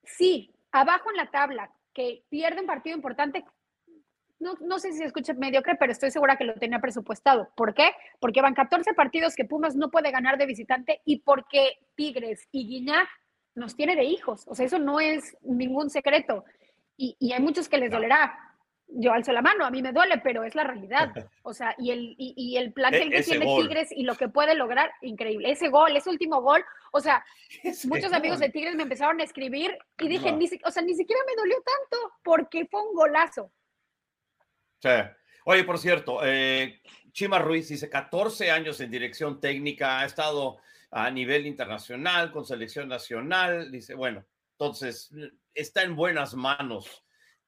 sí, 0.03 0.53
abajo 0.73 1.09
en 1.09 1.15
la 1.15 1.31
tabla, 1.31 1.71
que 1.93 2.25
pierde 2.27 2.59
un 2.59 2.67
partido 2.67 2.97
importante, 2.97 3.45
no, 4.43 4.79
sé 4.79 4.91
si 4.91 4.99
se 4.99 5.05
escucha 5.05 5.33
mediocre, 5.33 5.75
pero 5.75 5.91
estoy 5.91 6.11
segura 6.11 6.35
que 6.35 6.43
lo 6.43 6.53
tenía 6.55 6.79
presupuestado. 6.79 7.49
¿Por 7.55 7.73
qué? 7.73 7.91
Porque 8.19 8.41
van 8.41 8.53
14 8.53 8.93
partidos 8.93 9.35
que 9.35 9.45
Pumas 9.45 9.75
no 9.75 9.89
puede 9.89 10.11
ganar 10.11 10.37
de 10.37 10.45
visitante 10.45 11.01
y 11.05 11.19
porque 11.19 11.79
Tigres 11.95 12.47
y 12.51 12.67
Guiñac 12.67 13.07
nos 13.55 13.75
tiene 13.75 13.95
de 13.95 14.03
hijos. 14.03 14.43
O 14.47 14.55
sea, 14.55 14.65
eso 14.65 14.79
no 14.79 14.99
es 14.99 15.37
ningún 15.41 15.89
secreto. 15.89 16.43
Y, 16.97 17.31
hay 17.31 17.41
muchos 17.41 17.69
que 17.69 17.77
les 17.77 17.91
dolerá. 17.91 18.37
Yo 18.87 19.11
alzo 19.11 19.31
la 19.31 19.41
mano, 19.41 19.65
a 19.65 19.71
mí 19.71 19.81
me 19.81 19.91
duele, 19.91 20.19
pero 20.23 20.43
es 20.43 20.55
la 20.55 20.63
realidad. 20.63 21.11
O 21.45 21.53
sea, 21.53 21.75
y 21.77 21.91
el, 21.91 22.15
y, 22.17 22.55
el 22.57 22.71
plantel 22.71 23.13
e, 23.13 23.17
que 23.17 23.23
tiene 23.23 23.45
Tigres 23.45 23.91
y 23.91 24.03
lo 24.03 24.15
que 24.15 24.29
puede 24.29 24.55
lograr, 24.55 24.91
increíble. 25.01 25.51
Ese 25.51 25.67
gol, 25.67 25.95
ese 25.95 26.09
último 26.09 26.41
gol, 26.41 26.63
o 26.91 27.01
sea, 27.01 27.25
muchos 27.85 28.13
amigos 28.13 28.39
de 28.39 28.49
Tigres 28.49 28.75
me 28.75 28.83
empezaron 28.83 29.19
a 29.19 29.23
escribir 29.23 29.77
y 29.99 30.07
dije, 30.07 30.31
ni, 30.31 30.49
o 30.63 30.71
sea, 30.71 30.83
ni 30.83 30.93
siquiera 30.93 31.21
me 31.27 31.35
dolió 31.35 31.55
tanto 31.55 32.13
porque 32.23 32.65
fue 32.65 32.81
un 32.81 32.95
golazo. 32.95 33.51
Oye, 35.45 35.63
por 35.63 35.77
cierto, 35.77 36.19
eh, 36.23 36.81
Chima 37.11 37.39
Ruiz 37.39 37.69
dice 37.69 37.89
14 37.89 38.51
años 38.51 38.79
en 38.79 38.91
dirección 38.91 39.39
técnica, 39.39 39.99
ha 39.99 40.05
estado 40.05 40.57
a 40.91 41.09
nivel 41.09 41.45
internacional, 41.45 42.31
con 42.31 42.45
selección 42.45 42.87
nacional, 42.87 43.71
dice, 43.71 43.95
bueno, 43.95 44.25
entonces 44.51 45.11
está 45.53 45.83
en 45.83 45.95
buenas 45.95 46.33
manos 46.35 47.03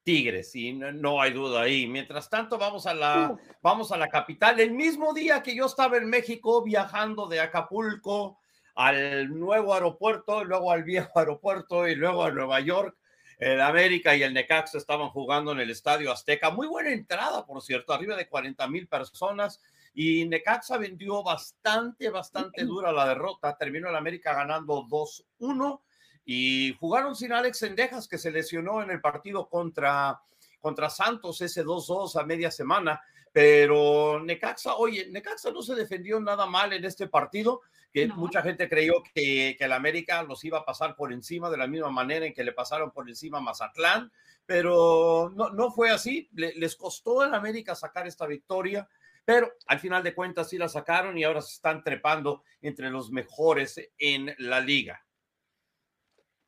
Tigres 0.06 0.54
y 0.54 0.72
no, 0.72 1.20
hay 1.20 1.32
duda 1.32 1.62
ahí. 1.62 1.88
Mientras 1.88 2.30
tanto, 2.30 2.58
vamos 2.58 2.86
a 2.86 2.94
la, 2.94 3.36
vamos 3.60 3.90
a 3.90 3.96
la 3.96 4.06
capital. 4.06 4.60
El 4.60 4.70
mismo 4.70 5.12
día 5.12 5.42
que 5.42 5.56
yo 5.56 5.66
estaba 5.66 5.96
en 5.96 6.08
México 6.08 6.62
viajando 6.62 7.26
de 7.26 7.40
Acapulco 7.40 8.38
al 8.76 9.36
nuevo 9.36 9.74
aeropuerto, 9.74 10.44
luego 10.44 10.70
al 10.70 10.84
viejo 10.84 11.10
aeropuerto 11.18 11.88
y 11.88 11.96
luego 11.96 12.22
a 12.22 12.30
Nueva 12.30 12.60
York, 12.60 12.96
el 13.38 13.60
América 13.60 14.16
y 14.16 14.22
el 14.22 14.32
Necaxa 14.32 14.78
estaban 14.78 15.10
jugando 15.10 15.52
en 15.52 15.60
el 15.60 15.70
Estadio 15.70 16.10
Azteca. 16.10 16.50
Muy 16.50 16.66
buena 16.66 16.90
entrada, 16.90 17.44
por 17.44 17.60
cierto, 17.62 17.92
arriba 17.92 18.16
de 18.16 18.28
40 18.28 18.66
mil 18.68 18.88
personas. 18.88 19.60
Y 19.92 20.26
Necaxa 20.26 20.78
vendió 20.78 21.22
bastante, 21.22 22.10
bastante 22.10 22.64
dura 22.64 22.92
la 22.92 23.08
derrota. 23.08 23.56
Terminó 23.56 23.88
el 23.88 23.96
América 23.96 24.34
ganando 24.34 24.84
2-1 24.84 25.80
y 26.24 26.74
jugaron 26.80 27.14
sin 27.14 27.32
Alex 27.32 27.58
Sendejas, 27.58 28.08
que 28.08 28.18
se 28.18 28.30
lesionó 28.30 28.82
en 28.82 28.90
el 28.90 29.00
partido 29.00 29.48
contra, 29.48 30.20
contra 30.60 30.90
Santos, 30.90 31.40
ese 31.40 31.64
2-2 31.64 32.20
a 32.20 32.24
media 32.24 32.50
semana. 32.50 33.00
Pero 33.36 34.18
Necaxa, 34.18 34.76
oye, 34.76 35.08
Necaxa 35.10 35.50
no 35.50 35.60
se 35.60 35.74
defendió 35.74 36.18
nada 36.18 36.46
mal 36.46 36.72
en 36.72 36.86
este 36.86 37.06
partido 37.06 37.60
que 37.92 38.08
mucha 38.08 38.40
gente 38.40 38.66
creyó 38.66 39.02
que, 39.02 39.56
que, 39.58 39.64
el 39.66 39.72
América 39.72 40.22
los 40.22 40.42
iba 40.46 40.56
a 40.56 40.64
pasar 40.64 40.96
por 40.96 41.12
encima 41.12 41.50
de 41.50 41.58
la 41.58 41.66
misma 41.66 41.90
manera 41.90 42.24
en 42.24 42.32
que 42.32 42.44
le 42.44 42.52
pasaron 42.52 42.92
por 42.92 43.06
encima 43.10 43.36
a 43.36 43.42
Mazatlán, 43.42 44.10
pero 44.46 45.30
no, 45.36 45.50
no 45.50 45.70
fue 45.70 45.90
así. 45.90 46.30
les 46.32 46.76
costó 46.76 47.20
al 47.20 47.34
América 47.34 47.74
sacar 47.74 48.06
esta 48.06 48.26
victoria, 48.26 48.88
pero 49.22 49.52
al 49.66 49.80
final 49.80 50.02
de 50.02 50.14
cuentas 50.14 50.48
sí 50.48 50.56
la 50.56 50.70
sacaron 50.70 51.18
y 51.18 51.24
ahora 51.24 51.42
se 51.42 51.56
están 51.56 51.84
trepando 51.84 52.42
entre 52.62 52.88
los 52.88 53.10
mejores 53.10 53.78
en 53.98 54.34
la 54.38 54.60
liga. 54.60 55.05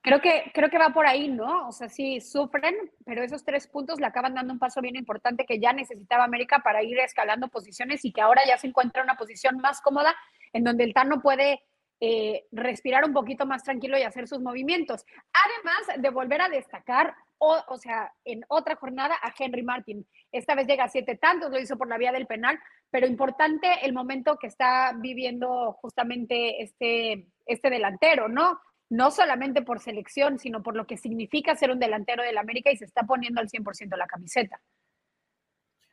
Creo 0.01 0.21
que, 0.21 0.51
creo 0.55 0.71
que 0.71 0.79
va 0.79 0.91
por 0.91 1.07
ahí, 1.07 1.29
¿no? 1.29 1.69
O 1.69 1.73
sea, 1.73 1.89
sí 1.89 2.21
sufren, 2.21 2.75
pero 3.05 3.23
esos 3.23 3.45
tres 3.45 3.67
puntos 3.67 4.01
le 4.01 4.07
acaban 4.07 4.35
dando 4.35 4.53
un 4.53 4.59
paso 4.59 4.81
bien 4.81 4.97
importante 4.97 5.45
que 5.45 5.59
ya 5.59 5.73
necesitaba 5.73 6.25
América 6.25 6.61
para 6.61 6.83
ir 6.83 6.99
escalando 7.01 7.49
posiciones 7.49 8.05
y 8.05 8.13
que 8.13 8.21
ahora 8.21 8.43
ya 8.47 8.59
se 8.59 8.69
encuentra 8.69 9.03
en 9.03 9.07
una 9.07 9.17
posición 9.17 9.57
más 9.59 9.81
cómoda 9.81 10.15
en 10.53 10.65
donde 10.65 10.85
el 10.85 10.95
Tano 10.95 11.21
puede 11.21 11.61
eh, 12.01 12.45
respirar 12.53 13.05
un 13.05 13.13
poquito 13.13 13.45
más 13.45 13.65
tranquilo 13.65 13.99
y 13.99 14.03
hacer 14.03 14.29
sus 14.29 14.41
movimientos. 14.41 15.05
Además 15.33 16.01
de 16.01 16.11
volver 16.11 16.43
a 16.43 16.49
destacar, 16.49 17.15
o, 17.39 17.59
o, 17.67 17.77
sea, 17.77 18.13
en 18.25 18.45
otra 18.49 18.77
jornada 18.77 19.17
a 19.21 19.33
Henry 19.37 19.63
Martin. 19.63 20.07
Esta 20.31 20.55
vez 20.55 20.67
llega 20.67 20.85
a 20.85 20.89
siete 20.89 21.17
tantos, 21.17 21.51
lo 21.51 21.59
hizo 21.59 21.77
por 21.77 21.89
la 21.89 21.99
vía 21.99 22.13
del 22.13 22.27
penal, 22.27 22.59
pero 22.91 23.07
importante 23.07 23.69
el 23.83 23.93
momento 23.93 24.39
que 24.39 24.47
está 24.47 24.93
viviendo 24.97 25.73
justamente 25.81 26.63
este, 26.63 27.27
este 27.47 27.71
delantero, 27.71 28.29
¿no? 28.29 28.61
No 28.91 29.11
solamente 29.11 29.63
por 29.63 29.81
selección, 29.81 30.39
sino 30.39 30.63
por 30.63 30.77
lo 30.77 30.87
que 30.87 30.97
significa 30.97 31.57
ser 31.57 31.71
un 31.71 31.79
delantero 31.79 32.23
del 32.23 32.39
América 32.39 32.71
y 32.71 32.77
se 32.77 32.85
está 32.85 33.03
poniendo 33.03 33.41
al 33.41 33.49
100% 33.49 33.97
la 33.97 34.07
camiseta. 34.07 34.61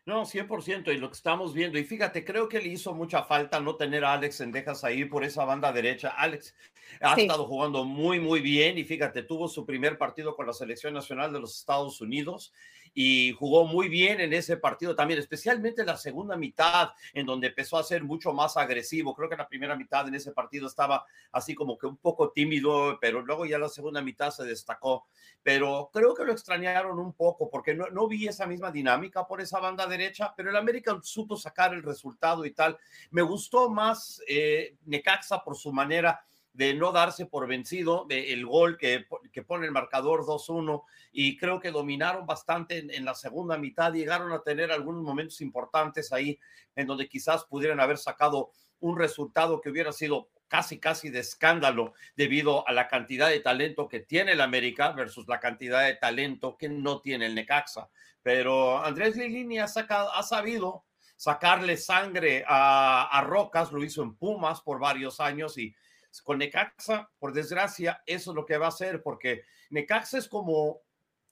No, 0.06 0.24
100%, 0.24 0.94
y 0.94 1.00
lo 1.00 1.10
que 1.10 1.16
estamos 1.16 1.52
viendo, 1.56 1.80
y 1.80 1.84
fíjate, 1.84 2.24
creo 2.24 2.48
que 2.48 2.62
le 2.62 2.68
hizo 2.68 2.94
mucha 2.94 3.24
falta 3.24 3.60
no 3.60 3.76
tener 3.76 4.06
a 4.06 4.14
Alex 4.14 4.36
Sendejas 4.36 4.84
ahí 4.84 5.06
por 5.06 5.24
esa 5.24 5.46
banda 5.46 5.74
derecha. 5.74 6.10
Alex 6.10 6.56
ha 7.02 7.16
estado 7.16 7.46
jugando 7.46 7.86
muy, 7.86 8.20
muy 8.20 8.40
bien, 8.40 8.78
y 8.78 8.84
fíjate, 8.84 9.24
tuvo 9.24 9.48
su 9.48 9.66
primer 9.66 9.98
partido 9.98 10.36
con 10.36 10.46
la 10.46 10.54
selección 10.54 10.94
nacional 10.94 11.34
de 11.34 11.40
los 11.40 11.58
Estados 11.58 12.02
Unidos, 12.02 12.54
y 12.98 13.34
jugó 13.34 13.68
muy 13.68 13.90
bien 13.90 14.22
en 14.22 14.32
ese 14.32 14.56
partido 14.56 14.96
también, 14.96 15.20
especialmente 15.20 15.82
en 15.82 15.88
la 15.88 15.98
segunda 15.98 16.38
mitad, 16.38 16.92
en 17.14 17.26
donde 17.26 17.48
empezó 17.48 17.78
a 17.78 17.84
ser 17.84 18.04
mucho 18.04 18.32
más 18.32 18.56
agresivo. 18.56 19.14
Creo 19.14 19.30
que 19.30 19.36
la 19.36 19.50
primera 19.50 19.76
mitad 19.76 20.08
en 20.08 20.16
ese 20.16 20.32
partido 20.32 20.66
estaba 20.66 21.06
así 21.34 21.54
como 21.54 21.78
que 21.78 21.88
un 21.88 21.98
poco 21.98 22.32
tímido, 22.32 22.98
pero 23.02 23.22
luego 23.22 23.46
ya 23.46 23.60
la 23.60 23.68
segunda 23.68 24.02
mitad 24.02 24.32
se 24.32 24.46
destacó. 24.46 25.06
Pero 25.44 25.90
creo 25.94 26.16
que 26.16 26.24
lo 26.24 26.32
extrañaron 26.32 26.98
un 26.98 27.12
poco 27.12 27.50
porque 27.50 27.76
no, 27.76 27.88
no 27.90 28.08
vi 28.08 28.28
esa 28.28 28.48
misma 28.48 28.72
dinámica 28.72 29.28
por 29.28 29.42
esa 29.42 29.60
banda 29.60 29.86
derecha, 29.86 30.34
pero 30.36 30.50
el 30.50 30.56
América 30.56 30.98
supo 31.04 31.36
sacar 31.36 31.74
el 31.74 31.84
resultado 31.84 32.46
y 32.46 32.52
tal. 32.52 32.78
Me 33.12 33.22
gustó 33.22 33.70
más 33.70 34.22
eh, 34.26 34.78
Necaxa 34.86 35.44
por 35.44 35.58
su 35.58 35.74
manera 35.74 36.24
de 36.56 36.74
no 36.74 36.94
darse 36.94 37.26
por 37.26 37.48
vencido, 37.48 38.06
de 38.08 38.32
el 38.32 38.46
gol 38.46 38.78
que, 38.78 39.06
que 39.34 39.44
pone 39.44 39.66
el 39.66 39.74
marcador 39.74 40.22
2-1 40.22 40.84
y 41.12 41.38
creo 41.38 41.60
que 41.60 41.72
dominaron 41.72 42.26
bastante 42.26 42.78
en, 42.78 43.04
la 43.04 43.14
segunda 43.14 43.58
mitad, 43.58 43.92
llegaron 43.92 44.32
a 44.32 44.42
tener 44.42 44.72
algunos 44.72 45.04
momentos 45.04 45.42
importantes 45.42 46.14
ahí 46.14 46.40
en 46.76 46.88
donde 46.88 47.10
quizás 47.10 47.44
pudieran 47.44 47.82
haber 47.82 47.98
sacado 47.98 48.52
un 48.80 48.98
resultado 48.98 49.60
que 49.60 49.70
hubiera 49.70 49.92
sido 49.92 50.30
casi, 50.48 50.80
casi 50.80 51.10
de 51.10 51.20
escándalo 51.20 51.94
debido 52.16 52.66
a 52.70 52.72
la 52.72 52.88
cantidad 52.88 53.30
de 53.30 53.42
talento 53.42 53.90
que 53.90 54.00
tiene 54.00 54.32
el 54.32 54.42
América 54.42 54.94
versus 54.94 55.28
la 55.28 55.42
cantidad 55.42 55.84
de 55.84 55.96
talento 55.96 56.56
que 56.58 56.70
no 56.70 57.02
tiene 57.02 57.26
el 57.26 57.36
Necaxa. 57.36 57.90
Pero 58.24 58.82
Andrés 58.82 59.18
Lilini 59.18 59.60
ha, 59.60 59.68
sacado, 59.68 60.14
ha 60.14 60.24
sabido 60.24 60.86
sacarle 61.18 61.76
sangre 61.76 62.46
a, 62.48 63.10
a 63.12 63.22
Rocas, 63.22 63.74
lo 63.74 63.84
hizo 63.84 64.04
en 64.04 64.16
Pumas 64.16 64.62
por 64.62 64.80
varios 64.80 65.20
años 65.20 65.58
y 65.58 65.76
con 66.22 66.40
Necaxa, 66.40 67.10
por 67.20 67.34
desgracia, 67.34 68.02
eso 68.06 68.32
es 68.32 68.36
lo 68.36 68.46
que 68.46 68.58
va 68.58 68.68
a 68.68 68.70
hacer, 68.70 69.02
porque 69.04 69.44
Necaxa 69.70 70.18
es 70.18 70.28
como, 70.28 70.82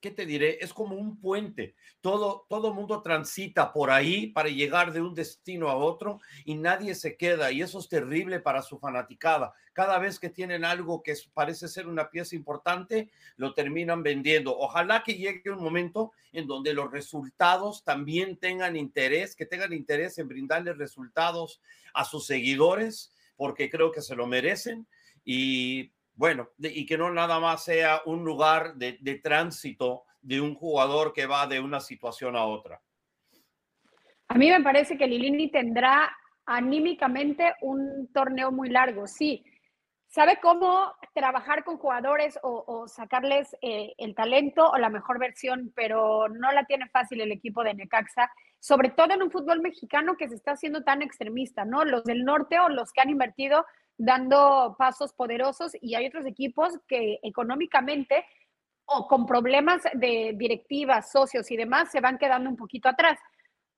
¿qué 0.03 0.11
te 0.11 0.25
diré? 0.25 0.57
Es 0.59 0.73
como 0.73 0.97
un 0.97 1.17
puente. 1.17 1.75
Todo, 2.01 2.45
todo 2.49 2.73
mundo 2.73 3.01
transita 3.01 3.71
por 3.71 3.89
ahí 3.89 4.27
para 4.27 4.49
llegar 4.49 4.91
de 4.91 4.99
un 4.99 5.15
destino 5.15 5.69
a 5.69 5.77
otro 5.77 6.19
y 6.43 6.55
nadie 6.55 6.93
se 6.93 7.15
queda. 7.15 7.53
Y 7.53 7.61
eso 7.61 7.79
es 7.79 7.87
terrible 7.87 8.41
para 8.41 8.61
su 8.61 8.77
fanaticada. 8.79 9.53
Cada 9.71 9.97
vez 9.99 10.19
que 10.19 10.29
tienen 10.29 10.65
algo 10.65 11.01
que 11.01 11.15
parece 11.33 11.69
ser 11.69 11.87
una 11.87 12.09
pieza 12.09 12.35
importante, 12.35 13.09
lo 13.37 13.53
terminan 13.53 14.03
vendiendo. 14.03 14.57
Ojalá 14.57 15.03
que 15.03 15.13
llegue 15.13 15.49
un 15.49 15.63
momento 15.63 16.11
en 16.33 16.47
donde 16.47 16.73
los 16.73 16.91
resultados 16.91 17.85
también 17.85 18.35
tengan 18.35 18.75
interés, 18.75 19.37
que 19.37 19.45
tengan 19.45 19.71
interés 19.71 20.17
en 20.17 20.27
brindarles 20.27 20.77
resultados 20.77 21.61
a 21.93 22.03
sus 22.03 22.25
seguidores 22.25 23.13
porque 23.35 23.69
creo 23.69 23.91
que 23.91 24.01
se 24.01 24.15
lo 24.15 24.27
merecen 24.27 24.87
y 25.23 25.91
bueno, 26.15 26.49
y 26.59 26.85
que 26.85 26.97
no 26.97 27.11
nada 27.11 27.39
más 27.39 27.63
sea 27.63 28.01
un 28.05 28.23
lugar 28.23 28.75
de, 28.75 29.19
tránsito 29.23 30.03
de 30.21 30.39
un 30.39 30.53
jugador 30.53 31.11
que 31.11 31.25
va 31.25 31.47
de 31.47 31.59
una 31.59 31.79
situación 31.79 32.35
a 32.35 32.45
otra. 32.45 32.81
A 34.27 34.35
mí 34.35 34.49
me 34.49 34.61
parece 34.61 34.97
que 34.97 35.07
Lilini 35.07 35.49
tendrá 35.49 36.15
anímicamente 36.45 37.55
un 37.61 38.09
torneo 38.13 38.51
muy 38.51 38.69
largo, 38.69 39.07
sí. 39.07 39.43
Sabe 40.13 40.39
cómo 40.41 40.93
trabajar 41.13 41.63
con 41.63 41.77
jugadores 41.77 42.37
o, 42.43 42.87
sacarles 42.87 43.55
eh, 43.61 43.93
el 43.97 44.13
talento 44.13 44.69
o 44.69 44.77
la 44.77 44.89
mejor 44.89 45.17
versión, 45.17 45.73
pero 45.75 46.29
no 46.29 46.51
la 46.51 46.65
tiene 46.65 46.87
fácil 46.89 47.19
el 47.21 47.31
equipo 47.31 47.63
de 47.63 47.73
Necaxa 47.73 48.29
sobre 48.63 48.91
todo 48.91 49.13
en 49.13 49.21
un 49.21 49.29
fútbol 49.29 49.59
mexicano 49.59 50.15
que 50.15 50.29
se 50.29 50.35
está 50.35 50.51
haciendo 50.51 50.85
tan 50.85 51.01
extremista, 51.01 51.65
¿no? 51.65 51.83
Los 51.83 52.05
del 52.05 52.23
norte 52.23 52.61
o 52.61 52.69
los 52.69 52.93
que 52.93 53.01
han 53.01 53.09
invertido 53.09 53.65
dando 53.97 54.77
pasos 54.79 55.11
poderosos 55.11 55.73
y 55.81 55.95
hay 55.95 56.07
otros 56.07 56.25
equipos 56.25 56.79
que 56.87 57.19
económicamente 57.23 58.25
o 58.85 59.05
con 59.09 59.25
problemas 59.25 59.81
de 59.95 60.31
directivas, 60.37 61.11
socios 61.11 61.51
y 61.51 61.57
demás 61.57 61.91
se 61.91 61.99
van 61.99 62.17
quedando 62.17 62.49
un 62.49 62.55
poquito 62.55 62.87
atrás. 62.87 63.19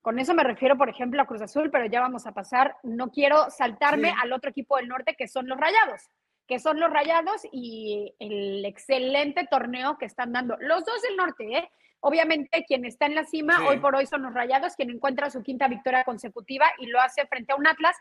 Con 0.04 0.20
eso 0.20 0.36
me 0.36 0.44
refiero, 0.44 0.77
por 0.77 0.88
ejemplo, 0.88 1.20
a 1.20 1.25
Cruz 1.25 1.42
Azul, 1.42 1.72
pero 1.72 1.88
ya 1.88 2.01
vamos 2.01 2.27
a 2.27 2.34
pasar. 2.34 2.75
No 2.84 3.10
quiero 3.10 3.50
saltarme 3.50 4.13
al 4.22 4.34
otro 4.34 4.51
equipo 4.51 4.77
del 4.77 4.88
norte, 4.88 5.15
que 5.18 5.27
son 5.27 5.48
los 5.48 5.58
Rayados, 5.58 6.12
que 6.47 6.59
son 6.59 6.79
los 6.79 6.91
Rayados 6.91 7.41
y 7.51 8.13
el 8.19 8.63
excelente 8.65 9.47
torneo 9.49 9.97
que 9.97 10.05
están 10.05 10.33
dando. 10.33 10.57
Los 10.59 10.85
dos 10.85 11.01
del 11.01 11.17
norte, 11.17 11.57
¿eh? 11.57 11.69
Obviamente, 12.01 12.63
quien 12.67 12.85
está 12.85 13.07
en 13.07 13.15
la 13.15 13.25
cima 13.25 13.67
hoy 13.67 13.79
por 13.79 13.95
hoy 13.95 14.05
son 14.05 14.21
los 14.21 14.33
Rayados, 14.33 14.75
quien 14.75 14.91
encuentra 14.91 15.31
su 15.31 15.41
quinta 15.41 15.67
victoria 15.67 16.03
consecutiva 16.03 16.65
y 16.77 16.85
lo 16.85 17.01
hace 17.01 17.25
frente 17.25 17.53
a 17.53 17.55
un 17.55 17.65
Atlas 17.65 17.97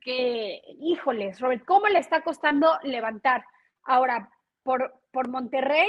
que, 0.00 0.60
híjoles, 0.80 1.38
Robert, 1.40 1.64
¿cómo 1.64 1.86
le 1.86 2.00
está 2.00 2.22
costando 2.22 2.78
levantar? 2.82 3.44
Ahora, 3.84 4.28
por, 4.64 5.00
por 5.12 5.28
Monterrey, 5.28 5.88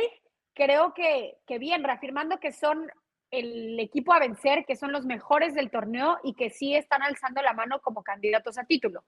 creo 0.53 0.93
que, 0.93 1.37
que 1.47 1.57
bien, 1.57 1.83
reafirmando 1.83 2.39
que 2.39 2.51
son 2.51 2.91
el 3.31 3.79
equipo 3.79 4.13
a 4.13 4.19
vencer, 4.19 4.65
que 4.65 4.75
son 4.75 4.91
los 4.91 5.05
mejores 5.05 5.53
del 5.53 5.71
torneo 5.71 6.19
y 6.23 6.33
que 6.33 6.49
sí 6.49 6.75
están 6.75 7.01
alzando 7.01 7.41
la 7.41 7.53
mano 7.53 7.79
como 7.81 8.03
candidatos 8.03 8.57
a 8.57 8.65
título. 8.65 9.03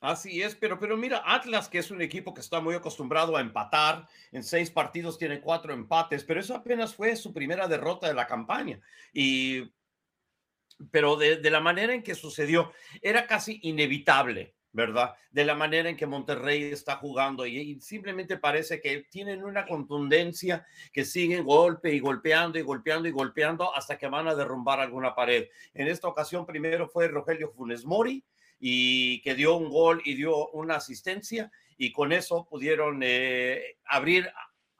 Así 0.00 0.42
es, 0.42 0.54
pero, 0.54 0.78
pero 0.78 0.96
mira, 0.96 1.22
Atlas, 1.24 1.68
que 1.68 1.78
es 1.78 1.90
un 1.90 2.00
equipo 2.00 2.32
que 2.32 2.40
está 2.40 2.60
muy 2.60 2.74
acostumbrado 2.76 3.36
a 3.36 3.40
empatar, 3.40 4.06
en 4.30 4.44
seis 4.44 4.70
partidos 4.70 5.18
tiene 5.18 5.40
cuatro 5.40 5.72
empates, 5.72 6.22
pero 6.22 6.38
eso 6.38 6.54
apenas 6.54 6.94
fue 6.94 7.16
su 7.16 7.32
primera 7.32 7.66
derrota 7.66 8.06
de 8.06 8.14
la 8.14 8.26
campaña. 8.26 8.80
Y, 9.12 9.72
pero 10.92 11.16
de, 11.16 11.50
la 11.50 11.58
manera 11.58 11.94
en 11.94 12.04
que 12.04 12.14
sucedió, 12.14 12.72
era 13.02 13.26
casi 13.26 13.58
inevitable 13.62 14.54
¿verdad? 14.70 15.14
De 15.30 15.46
la 15.46 15.54
manera 15.54 15.88
en 15.88 15.96
que 15.96 16.06
Monterrey 16.06 16.64
está 16.64 16.96
jugando 16.96 17.46
y, 17.46 17.80
simplemente 17.80 18.36
parece 18.36 18.80
que 18.80 19.06
tienen 19.10 19.42
una 19.42 19.66
contundencia 19.66 20.66
que 20.92 21.06
siguen 21.06 21.44
golpe 21.44 21.92
y 21.92 21.98
golpeando 21.98 22.58
y 22.58 22.62
golpeando 22.62 23.08
y 23.08 23.10
golpeando 23.10 23.74
hasta 23.74 23.96
que 23.98 24.06
van 24.08 24.28
a 24.28 24.34
derrumbar 24.34 24.78
alguna 24.78 25.14
pared. 25.14 25.48
En 25.74 25.88
esta 25.88 26.06
ocasión 26.06 26.46
primero 26.46 26.86
fue 26.86 27.08
Rogelio 27.08 27.50
Funes 27.50 27.84
Mori 27.84 28.22
y 28.58 29.20
que 29.22 29.34
dio 29.34 29.56
un 29.56 29.70
gol 29.70 30.02
y 30.04 30.14
dio 30.14 30.48
una 30.50 30.76
asistencia 30.76 31.50
y 31.76 31.92
con 31.92 32.12
eso 32.12 32.46
pudieron 32.48 33.00
eh, 33.02 33.76
abrir 33.84 34.28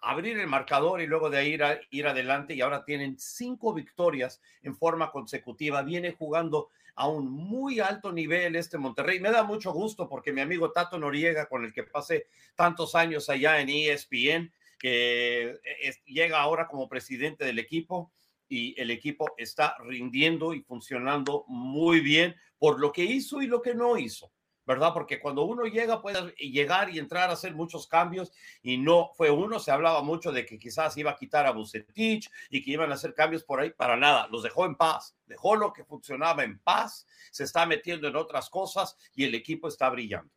abrir 0.00 0.38
el 0.38 0.46
marcador 0.46 1.00
y 1.00 1.06
luego 1.06 1.28
de 1.28 1.38
ahí 1.38 1.54
ir, 1.54 1.62
ir 1.90 2.06
adelante 2.06 2.54
y 2.54 2.60
ahora 2.60 2.84
tienen 2.84 3.18
cinco 3.18 3.74
victorias 3.74 4.40
en 4.62 4.76
forma 4.76 5.10
consecutiva. 5.10 5.82
Viene 5.82 6.12
jugando 6.12 6.68
a 6.94 7.08
un 7.08 7.30
muy 7.30 7.80
alto 7.80 8.12
nivel 8.12 8.56
este 8.56 8.78
Monterrey. 8.78 9.20
Me 9.20 9.30
da 9.30 9.42
mucho 9.42 9.72
gusto 9.72 10.08
porque 10.08 10.32
mi 10.32 10.40
amigo 10.40 10.72
Tato 10.72 10.98
Noriega, 10.98 11.46
con 11.46 11.64
el 11.64 11.72
que 11.72 11.84
pasé 11.84 12.26
tantos 12.54 12.94
años 12.94 13.28
allá 13.28 13.60
en 13.60 13.68
ESPN, 13.68 14.52
que 14.78 15.58
llega 16.06 16.40
ahora 16.40 16.68
como 16.68 16.88
presidente 16.88 17.44
del 17.44 17.58
equipo 17.58 18.12
y 18.48 18.80
el 18.80 18.90
equipo 18.90 19.34
está 19.36 19.76
rindiendo 19.80 20.54
y 20.54 20.62
funcionando 20.62 21.44
muy 21.48 22.00
bien 22.00 22.34
por 22.58 22.80
lo 22.80 22.92
que 22.92 23.04
hizo 23.04 23.42
y 23.42 23.46
lo 23.46 23.62
que 23.62 23.74
no 23.74 23.96
hizo. 23.96 24.32
¿verdad? 24.68 24.92
Porque 24.92 25.18
cuando 25.18 25.44
uno 25.44 25.64
llega 25.64 26.02
puede 26.02 26.30
llegar 26.32 26.90
y 26.90 26.98
entrar 26.98 27.30
a 27.30 27.32
hacer 27.32 27.54
muchos 27.54 27.88
cambios 27.88 28.30
y 28.60 28.76
no 28.76 29.12
fue 29.14 29.30
uno, 29.30 29.58
se 29.58 29.70
hablaba 29.70 30.02
mucho 30.02 30.30
de 30.30 30.44
que 30.44 30.58
quizás 30.58 30.94
iba 30.98 31.10
a 31.10 31.16
quitar 31.16 31.46
a 31.46 31.52
Bucetich 31.52 32.30
y 32.50 32.62
que 32.62 32.72
iban 32.72 32.90
a 32.90 32.94
hacer 32.94 33.14
cambios 33.14 33.44
por 33.44 33.60
ahí, 33.60 33.70
para 33.70 33.96
nada, 33.96 34.28
los 34.30 34.42
dejó 34.42 34.66
en 34.66 34.74
paz, 34.74 35.16
dejó 35.24 35.56
lo 35.56 35.72
que 35.72 35.84
funcionaba 35.84 36.44
en 36.44 36.58
paz, 36.58 37.06
se 37.30 37.44
está 37.44 37.64
metiendo 37.64 38.08
en 38.08 38.16
otras 38.16 38.50
cosas 38.50 38.94
y 39.14 39.24
el 39.24 39.34
equipo 39.34 39.68
está 39.68 39.88
brillando. 39.88 40.30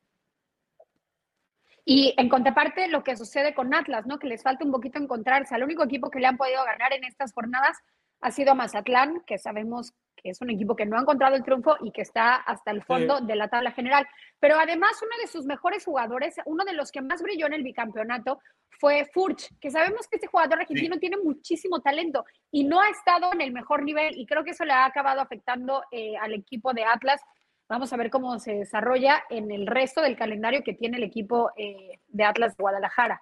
Y 1.84 2.14
en 2.16 2.30
contraparte, 2.30 2.88
lo 2.88 3.04
que 3.04 3.18
sucede 3.18 3.54
con 3.54 3.74
Atlas, 3.74 4.06
¿no? 4.06 4.18
Que 4.18 4.28
les 4.28 4.44
falta 4.44 4.64
un 4.64 4.72
poquito 4.72 4.98
encontrarse. 4.98 5.56
Al 5.56 5.64
único 5.64 5.84
equipo 5.84 6.10
que 6.10 6.20
le 6.20 6.28
han 6.28 6.38
podido 6.38 6.64
ganar 6.64 6.94
en 6.94 7.04
estas 7.04 7.34
jornadas 7.34 7.78
ha 8.22 8.32
sido 8.32 8.56
Mazatlán, 8.56 9.22
que 9.26 9.38
sabemos 9.38 9.94
que 10.16 10.30
es 10.30 10.42
un 10.42 10.52
equipo 10.52 10.76
que 10.76 10.86
no 10.86 10.98
ha 10.98 11.02
encontrado 11.02 11.36
el 11.36 11.44
triunfo 11.44 11.78
y 11.82 11.92
que 11.92 12.02
está 12.02 12.36
hasta 12.36 12.72
el 12.72 12.84
fondo 12.84 13.22
de 13.22 13.36
la 13.36 13.48
tabla 13.48 13.72
general. 13.72 14.08
Pero 14.40 14.60
además, 14.60 14.92
uno 15.02 15.16
de 15.20 15.28
sus 15.28 15.46
mejores 15.46 15.84
jugadores, 15.84 16.36
uno 16.46 16.64
de 16.64 16.74
los 16.74 16.92
que 16.92 17.02
más 17.02 17.22
brilló 17.22 17.48
en 17.48 17.54
el 17.54 17.64
bicampeonato, 17.64 18.40
fue 18.80 19.08
Furch, 19.14 19.50
que 19.60 19.70
sabemos 19.70 20.08
que 20.08 20.16
este 20.16 20.28
jugador 20.28 20.60
argentino 20.60 20.98
tiene 20.98 21.18
muchísimo 21.18 21.82
talento 21.82 22.26
y 22.52 22.64
no 22.64 22.82
ha 22.82 22.90
estado 22.90 23.32
en 23.32 23.42
el 23.42 23.52
mejor 23.52 23.84
nivel 23.84 24.18
y 24.18 24.26
creo 24.26 24.44
que 24.44 24.52
eso 24.52 24.66
le 24.66 24.74
ha 24.74 24.86
acabado 24.86 25.22
afectando 25.22 25.84
eh, 25.92 26.18
al 26.18 26.34
equipo 26.34 26.74
de 26.74 26.84
Atlas. 26.84 27.22
Vamos 27.70 27.94
a 27.94 27.98
ver 27.98 28.10
cómo 28.10 28.40
se 28.40 28.54
desarrolla 28.54 29.24
en 29.30 29.52
el 29.52 29.68
resto 29.68 30.02
del 30.02 30.18
calendario 30.18 30.64
que 30.64 30.74
tiene 30.74 30.98
el 30.98 31.04
equipo 31.04 31.52
eh, 31.56 32.00
de 32.08 32.24
Atlas 32.24 32.58
de 32.58 32.62
Guadalajara. 32.62 33.22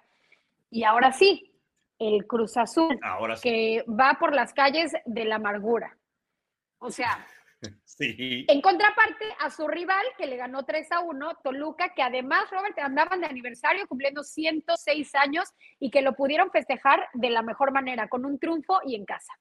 Y 0.70 0.84
ahora 0.84 1.12
sí, 1.12 1.49
el 2.00 2.26
Cruz 2.26 2.56
Azul, 2.56 2.98
que 3.42 3.84
va 3.86 4.16
por 4.18 4.34
las 4.34 4.52
calles 4.54 4.92
de 5.04 5.24
la 5.26 5.36
amargura. 5.36 5.96
O 6.78 6.90
sea, 6.90 7.26
en 8.00 8.60
contraparte 8.62 9.26
a 9.38 9.50
su 9.50 9.68
rival, 9.68 10.04
que 10.16 10.26
le 10.26 10.36
ganó 10.36 10.64
3 10.64 10.90
a 10.92 11.00
1, 11.00 11.34
Toluca, 11.44 11.92
que 11.94 12.02
además, 12.02 12.50
Robert, 12.50 12.78
andaban 12.78 13.20
de 13.20 13.26
aniversario 13.26 13.86
cumpliendo 13.86 14.24
106 14.24 15.14
años 15.14 15.48
y 15.78 15.90
que 15.90 16.00
lo 16.00 16.14
pudieron 16.14 16.50
festejar 16.50 17.06
de 17.12 17.30
la 17.30 17.42
mejor 17.42 17.70
manera, 17.70 18.08
con 18.08 18.24
un 18.24 18.38
triunfo 18.38 18.80
y 18.84 18.94
en 18.94 19.04
casa. 19.04 19.34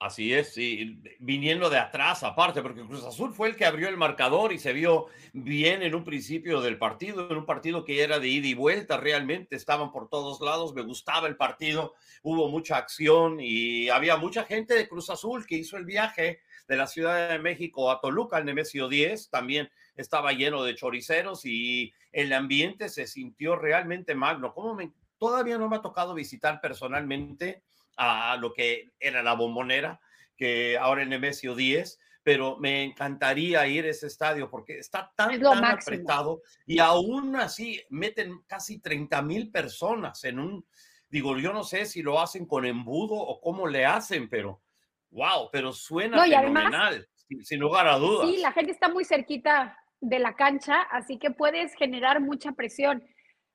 Así 0.00 0.32
es, 0.32 0.54
sí, 0.54 1.02
viniendo 1.18 1.68
de 1.68 1.78
atrás 1.78 2.22
aparte, 2.22 2.62
porque 2.62 2.86
Cruz 2.86 3.02
Azul 3.02 3.34
fue 3.34 3.48
el 3.48 3.56
que 3.56 3.64
abrió 3.64 3.88
el 3.88 3.96
marcador 3.96 4.52
y 4.52 4.60
se 4.60 4.72
vio 4.72 5.06
bien 5.32 5.82
en 5.82 5.96
un 5.96 6.04
principio 6.04 6.60
del 6.60 6.78
partido, 6.78 7.28
en 7.28 7.38
un 7.38 7.44
partido 7.44 7.84
que 7.84 8.04
era 8.04 8.20
de 8.20 8.28
ida 8.28 8.46
y 8.46 8.54
vuelta 8.54 8.96
realmente, 8.96 9.56
estaban 9.56 9.90
por 9.90 10.08
todos 10.08 10.40
lados, 10.40 10.72
me 10.72 10.82
gustaba 10.82 11.26
el 11.26 11.36
partido, 11.36 11.94
hubo 12.22 12.48
mucha 12.48 12.76
acción 12.76 13.40
y 13.40 13.88
había 13.88 14.16
mucha 14.16 14.44
gente 14.44 14.74
de 14.74 14.88
Cruz 14.88 15.10
Azul 15.10 15.44
que 15.44 15.56
hizo 15.56 15.76
el 15.76 15.84
viaje 15.84 16.42
de 16.68 16.76
la 16.76 16.86
Ciudad 16.86 17.30
de 17.30 17.40
México 17.40 17.90
a 17.90 18.00
Toluca, 18.00 18.36
al 18.36 18.44
Nemesio 18.44 18.86
10, 18.86 19.30
también 19.30 19.68
estaba 19.96 20.32
lleno 20.32 20.62
de 20.62 20.76
choriceros 20.76 21.44
y 21.44 21.92
el 22.12 22.32
ambiente 22.34 22.88
se 22.88 23.08
sintió 23.08 23.56
realmente 23.56 24.14
magno. 24.14 24.54
¿Cómo 24.54 24.76
me, 24.76 24.92
todavía 25.18 25.58
no 25.58 25.68
me 25.68 25.76
ha 25.76 25.82
tocado 25.82 26.14
visitar 26.14 26.60
personalmente 26.60 27.64
a 27.98 28.36
lo 28.36 28.52
que 28.52 28.92
era 28.98 29.22
la 29.22 29.34
bombonera, 29.34 30.00
que 30.36 30.78
ahora 30.78 31.02
en 31.02 31.10
Nemesio 31.10 31.54
10, 31.54 31.98
pero 32.22 32.58
me 32.58 32.84
encantaría 32.84 33.66
ir 33.66 33.84
a 33.86 33.88
ese 33.88 34.06
estadio 34.06 34.50
porque 34.50 34.78
está 34.78 35.12
tan, 35.16 35.40
tan 35.40 35.64
apretado 35.64 36.42
y 36.66 36.78
aún 36.78 37.34
así 37.36 37.82
meten 37.90 38.42
casi 38.46 38.80
30 38.80 39.22
mil 39.22 39.50
personas 39.50 40.22
en 40.24 40.38
un, 40.38 40.66
digo, 41.08 41.38
yo 41.38 41.52
no 41.52 41.64
sé 41.64 41.86
si 41.86 42.02
lo 42.02 42.20
hacen 42.20 42.46
con 42.46 42.66
embudo 42.66 43.14
o 43.14 43.40
cómo 43.40 43.66
le 43.66 43.86
hacen, 43.86 44.28
pero 44.28 44.62
wow, 45.10 45.48
pero 45.50 45.72
suena 45.72 46.22
fenomenal, 46.22 47.08
sin, 47.42 47.60
lugar 47.60 47.88
a 47.88 47.96
dudas. 47.96 48.28
Sí, 48.28 48.36
la 48.38 48.52
gente 48.52 48.72
está 48.72 48.88
muy 48.88 49.04
cerquita 49.04 49.76
de 50.00 50.18
la 50.18 50.36
cancha, 50.36 50.82
así 50.82 51.18
que 51.18 51.30
puedes 51.30 51.74
generar 51.74 52.20
mucha 52.20 52.52
presión. 52.52 53.02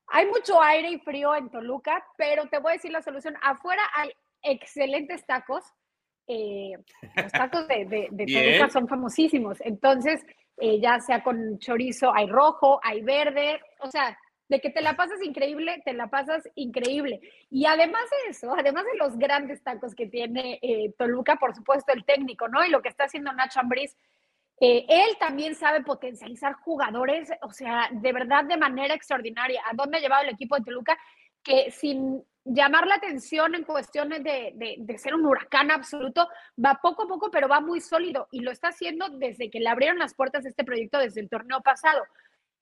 Hay 0.08 0.26
mucho 0.26 0.62
aire 0.62 0.90
y 0.90 1.00
frío 1.00 1.36
en 1.36 1.50
Toluca, 1.50 2.04
pero 2.18 2.48
te 2.48 2.58
voy 2.58 2.72
a 2.72 2.74
decir 2.74 2.92
la 2.92 3.02
solución. 3.02 3.36
Afuera 3.42 3.84
hay 3.96 4.12
excelentes 4.44 5.26
tacos. 5.26 5.64
Eh, 6.28 6.74
los 7.16 7.32
tacos 7.32 7.68
de, 7.68 8.10
de, 8.12 8.26
Toluca 8.60 8.70
son 8.70 8.88
famosísimos. 8.88 9.60
Entonces, 9.62 10.26
eh, 10.58 10.80
ya 10.80 11.00
sea 11.00 11.24
con 11.24 11.58
chorizo, 11.60 12.14
hay 12.14 12.28
rojo, 12.28 12.80
hay 12.84 13.02
verde, 13.02 13.60
o 13.80 13.90
sea, 13.90 14.18
de 14.48 14.60
que 14.60 14.70
te 14.70 14.82
la 14.82 14.96
pasas 14.96 15.22
increíble, 15.24 15.82
te 15.84 15.94
la 15.94 16.08
pasas 16.08 16.48
increíble. 16.56 17.22
Y 17.50 17.66
además 17.66 18.04
de 18.10 18.32
eso, 18.32 18.54
además 18.54 18.86
de 18.86 18.98
los 18.98 19.18
grandes 19.18 19.64
tacos 19.64 19.96
que 19.96 20.08
tiene 20.08 20.60
eh, 20.62 20.94
Toluca, 20.98 21.38
por 21.38 21.56
supuesto, 21.56 21.92
el 21.94 22.06
técnico, 22.06 22.48
¿no? 22.48 22.64
Y 22.64 22.70
lo 22.70 22.82
que 22.82 22.90
está 22.90 23.06
haciendo 23.06 23.34
Nacho 23.34 23.60
Ambriz, 23.60 23.98
él 24.60 25.18
también 25.20 25.56
sabe 25.56 25.84
potencializar 25.84 26.54
jugadores, 26.54 27.30
o 27.42 27.52
sea, 27.52 27.90
de 27.92 28.14
verdad 28.14 28.46
de 28.46 28.56
manera 28.56 28.94
extraordinaria. 28.94 29.62
¿A 29.70 29.74
dónde 29.74 29.98
ha 29.98 30.02
llevado 30.02 30.24
el 30.24 30.30
equipo 30.30 30.56
de 30.56 30.64
Toluca? 30.64 30.98
Que 31.44 31.70
sin 31.70 32.24
llamar 32.46 32.88
la 32.88 32.96
atención 32.96 33.56
en 33.56 33.64
cuestiones 33.64 34.24
de, 34.24 34.54
de, 34.78 34.98
ser 34.98 35.16
un 35.16 35.26
huracán 35.26 35.72
absoluto, 35.72 36.28
va 36.64 36.80
poco 36.82 37.04
a 37.04 37.08
poco, 37.08 37.32
pero 37.32 37.48
va 37.48 37.62
muy 37.62 37.80
sólido 37.80 38.28
y 38.32 38.42
lo 38.42 38.52
está 38.52 38.70
haciendo 38.70 39.08
desde 39.10 39.50
que 39.50 39.60
le 39.60 39.70
abrieron 39.70 40.00
las 40.00 40.14
puertas 40.14 40.44
de 40.44 40.50
este 40.50 40.64
proyecto 40.64 40.98
desde 40.98 41.22
el 41.22 41.30
torneo 41.30 41.62
pasado. 41.62 42.04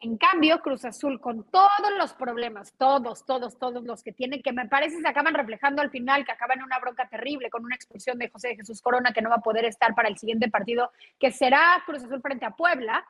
En 0.04 0.18
cambio, 0.18 0.62
Cruz 0.62 0.84
Azul, 0.84 1.22
con 1.22 1.44
todos 1.44 1.92
los 1.98 2.14
problemas, 2.14 2.74
todos, 2.76 3.24
todos, 3.24 3.60
todos 3.60 3.84
los 3.84 4.02
que 4.02 4.12
tiene, 4.12 4.42
que 4.42 4.52
me 4.52 4.68
parece 4.68 5.00
se 5.00 5.08
acaban 5.08 5.36
reflejando 5.36 5.82
al 5.82 5.92
final, 5.92 6.26
que 6.26 6.32
acaban 6.32 6.58
en 6.58 6.66
una 6.66 6.80
bronca 6.80 7.08
terrible 7.08 7.52
con 7.52 7.64
una 7.64 7.76
expulsión 7.76 8.18
de 8.18 8.30
José 8.30 8.56
Jesús 8.56 8.82
Corona, 8.82 9.14
que 9.14 9.22
no 9.22 9.30
va 9.30 9.36
a 9.36 9.42
poder 9.42 9.66
estar 9.66 9.94
para 9.94 10.10
el 10.10 10.18
siguiente 10.18 10.50
partido, 10.50 10.92
que 11.20 11.32
será 11.32 11.84
Cruz 11.86 12.04
Azul 12.04 12.22
frente 12.22 12.46
a 12.46 12.52
Puebla. 12.52 13.06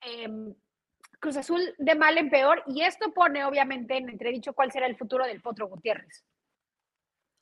Eh, 0.00 0.28
Cruz 1.22 1.36
Azul 1.36 1.72
de 1.78 1.94
mal 1.94 2.18
en 2.18 2.28
peor 2.30 2.64
y 2.66 2.82
esto 2.82 3.12
pone 3.14 3.44
obviamente 3.44 3.96
en 3.96 4.08
entredicho 4.08 4.52
cuál 4.54 4.72
será 4.72 4.86
el 4.86 4.96
futuro 4.96 5.24
del 5.24 5.40
Potro 5.40 5.68
Gutiérrez. 5.68 6.24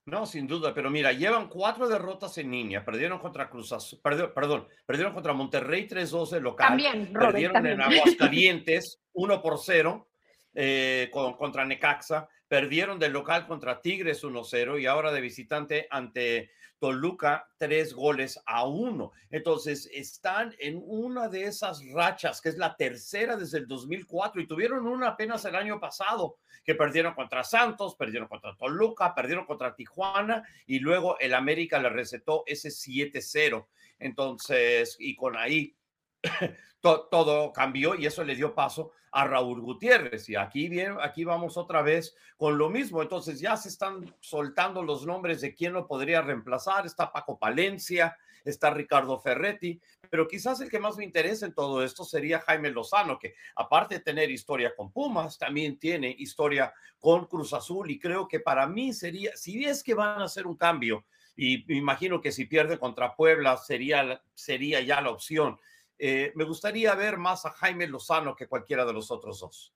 No, 0.05 0.27
sin 0.27 0.47
duda, 0.47 0.75
pero 0.75 0.91
mira, 0.91 1.13
llevan 1.13 1.49
cuatro 1.49 1.89
derrotas 1.89 2.37
en 2.37 2.51
línea. 2.51 2.85
Perdieron 2.85 3.19
contra 3.19 3.49
Cruz 3.49 3.73
Azul, 3.73 3.99
perdón, 4.03 4.69
perdieron 4.85 5.15
contra 5.15 5.33
Monterrey 5.33 5.89
3-2 5.89 6.41
local. 6.41 6.69
También, 6.69 7.11
Perdieron 7.11 7.67
en 7.67 7.81
Aguascalientes 7.81 9.01
1 9.15 9.43
por 9.43 9.59
0 9.59 10.09
eh, 10.55 11.11
contra 11.11 11.65
Necaxa. 11.65 12.29
perdieron 12.49 12.99
del 12.99 13.13
local 13.13 13.47
contra 13.47 13.81
Tigres 13.81 14.23
1-0 14.23 14.79
y 14.79 14.85
ahora 14.85 15.11
de 15.11 15.23
visitante 15.23 15.87
ante 15.91 16.51
Toluca 16.81 17.47
tres 17.59 17.93
goles 17.93 18.41
a 18.47 18.67
uno. 18.67 19.13
Entonces 19.31 19.89
están 19.93 20.55
en 20.59 20.83
una 20.85 21.29
de 21.29 21.45
esas 21.45 21.87
rachas 21.93 22.41
que 22.41 22.49
es 22.49 22.59
la 22.59 22.75
tercera 22.75 23.37
desde 23.37 23.59
el 23.59 23.69
2004 23.69 24.41
y 24.41 24.47
tuvieron 24.47 24.87
una 24.87 25.09
apenas 25.09 25.45
el 25.45 25.55
año 25.55 25.79
pasado 25.79 26.39
que 26.65 26.75
perdieron 26.75 27.15
contra 27.15 27.45
Santos, 27.45 27.95
perdieron 27.95 28.29
contra 28.29 28.57
Toluca, 28.57 29.15
perdieron 29.15 29.45
contra 29.45 29.75
Tijuana 29.75 30.43
y 30.67 30.79
luego 30.81 31.19
el 31.21 31.35
América 31.35 31.79
le 31.79 31.91
recetó 31.91 32.43
ese 32.47 32.71
7-0. 32.71 33.67
Entonces, 33.99 34.97
y 34.99 35.15
con 35.15 35.37
ahí 35.37 35.77
todo 36.81 37.53
cambió 37.53 37.95
y 37.95 38.07
eso 38.07 38.25
le 38.25 38.35
dio 38.35 38.55
paso 38.55 38.93
a 39.13 39.27
Raúl 39.27 39.61
Gutiérrez. 39.61 40.29
Y 40.29 40.37
aquí, 40.37 40.69
bien, 40.69 40.97
aquí 41.01 41.25
vamos 41.25 41.57
otra 41.57 41.83
vez 41.83 42.15
con 42.37 42.59
lo 42.59 42.71
mismo. 42.71 43.03
Entonces 43.03 43.41
ya 43.41 43.57
se 43.57 43.69
están 43.69 44.15
soltando 44.21 44.83
los 44.83 45.07
nombres 45.07 45.41
de 45.41 45.55
quién 45.55 45.73
lo 45.73 45.87
podría 45.87 46.23
reemplazar. 46.23 46.87
Está 46.87 47.13
Paco 47.13 47.39
Palencia, 47.39 48.17
está 48.45 48.71
Ricardo 48.71 49.19
Ferretti, 49.19 49.81
pero 50.09 50.27
quizás 50.27 50.61
el 50.61 50.71
que 50.71 50.79
más 50.79 50.97
me 50.97 51.05
interesa 51.05 51.47
en 51.47 51.55
todo 51.55 51.85
esto 51.85 52.05
sería 52.05 52.41
Jaime 52.41 52.71
Lozano, 52.71 53.19
que 53.19 53.35
aparte 53.57 53.97
de 53.97 54.01
tener 54.01 54.31
historia 54.31 54.75
con 54.75 54.93
Pumas, 54.93 55.39
también 55.39 55.79
tiene 55.79 56.15
historia 56.19 56.73
con 56.99 57.27
Cruz 57.27 57.53
Azul 57.53 57.91
y 57.91 57.99
creo 57.99 58.29
que 58.29 58.41
para 58.41 58.67
mí 58.67 58.93
sería, 58.93 59.37
si 59.37 59.65
es 59.65 59.83
que 59.83 59.95
van 59.95 60.21
a 60.21 60.25
hacer 60.25 60.47
un 60.47 60.57
cambio, 60.57 61.05
y 61.37 61.65
me 61.69 61.77
imagino 61.77 62.21
que 62.21 62.33
si 62.33 62.45
pierde 62.45 62.79
contra 62.79 63.15
Puebla 63.15 63.57
sería, 63.57 64.23
sería 64.35 64.81
ya 64.81 65.01
la 65.01 65.11
opción 65.11 65.59
eh, 66.01 66.33
me 66.35 66.45
gustaría 66.45 66.95
ver 66.95 67.19
más 67.19 67.45
a 67.45 67.51
Jaime 67.51 67.87
Lozano 67.87 68.35
que 68.35 68.47
cualquiera 68.49 68.87
de 68.87 68.93
los 68.95 69.11
otros 69.11 69.41
dos. 69.41 69.75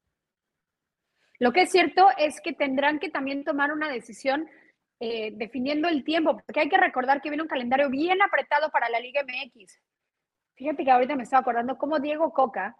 Lo 1.38 1.52
que 1.52 1.62
es 1.62 1.70
cierto 1.70 2.08
es 2.16 2.40
que 2.40 2.54
tendrán 2.54 2.98
que 2.98 3.10
también 3.10 3.44
tomar 3.44 3.72
una 3.72 3.90
decisión 3.90 4.48
eh, 5.00 5.32
definiendo 5.34 5.88
el 5.88 6.02
tiempo, 6.02 6.40
porque 6.46 6.60
hay 6.60 6.68
que 6.68 6.78
recordar 6.78 7.20
que 7.20 7.28
viene 7.28 7.42
un 7.42 7.48
calendario 7.48 7.90
bien 7.90 8.22
apretado 8.22 8.70
para 8.70 8.88
la 8.88 9.00
Liga 9.00 9.22
MX. 9.22 9.80
Fíjate 10.54 10.84
que 10.84 10.90
ahorita 10.90 11.16
me 11.16 11.24
estaba 11.24 11.40
acordando 11.40 11.76
cómo 11.76 11.98
Diego 11.98 12.32
Coca 12.32 12.76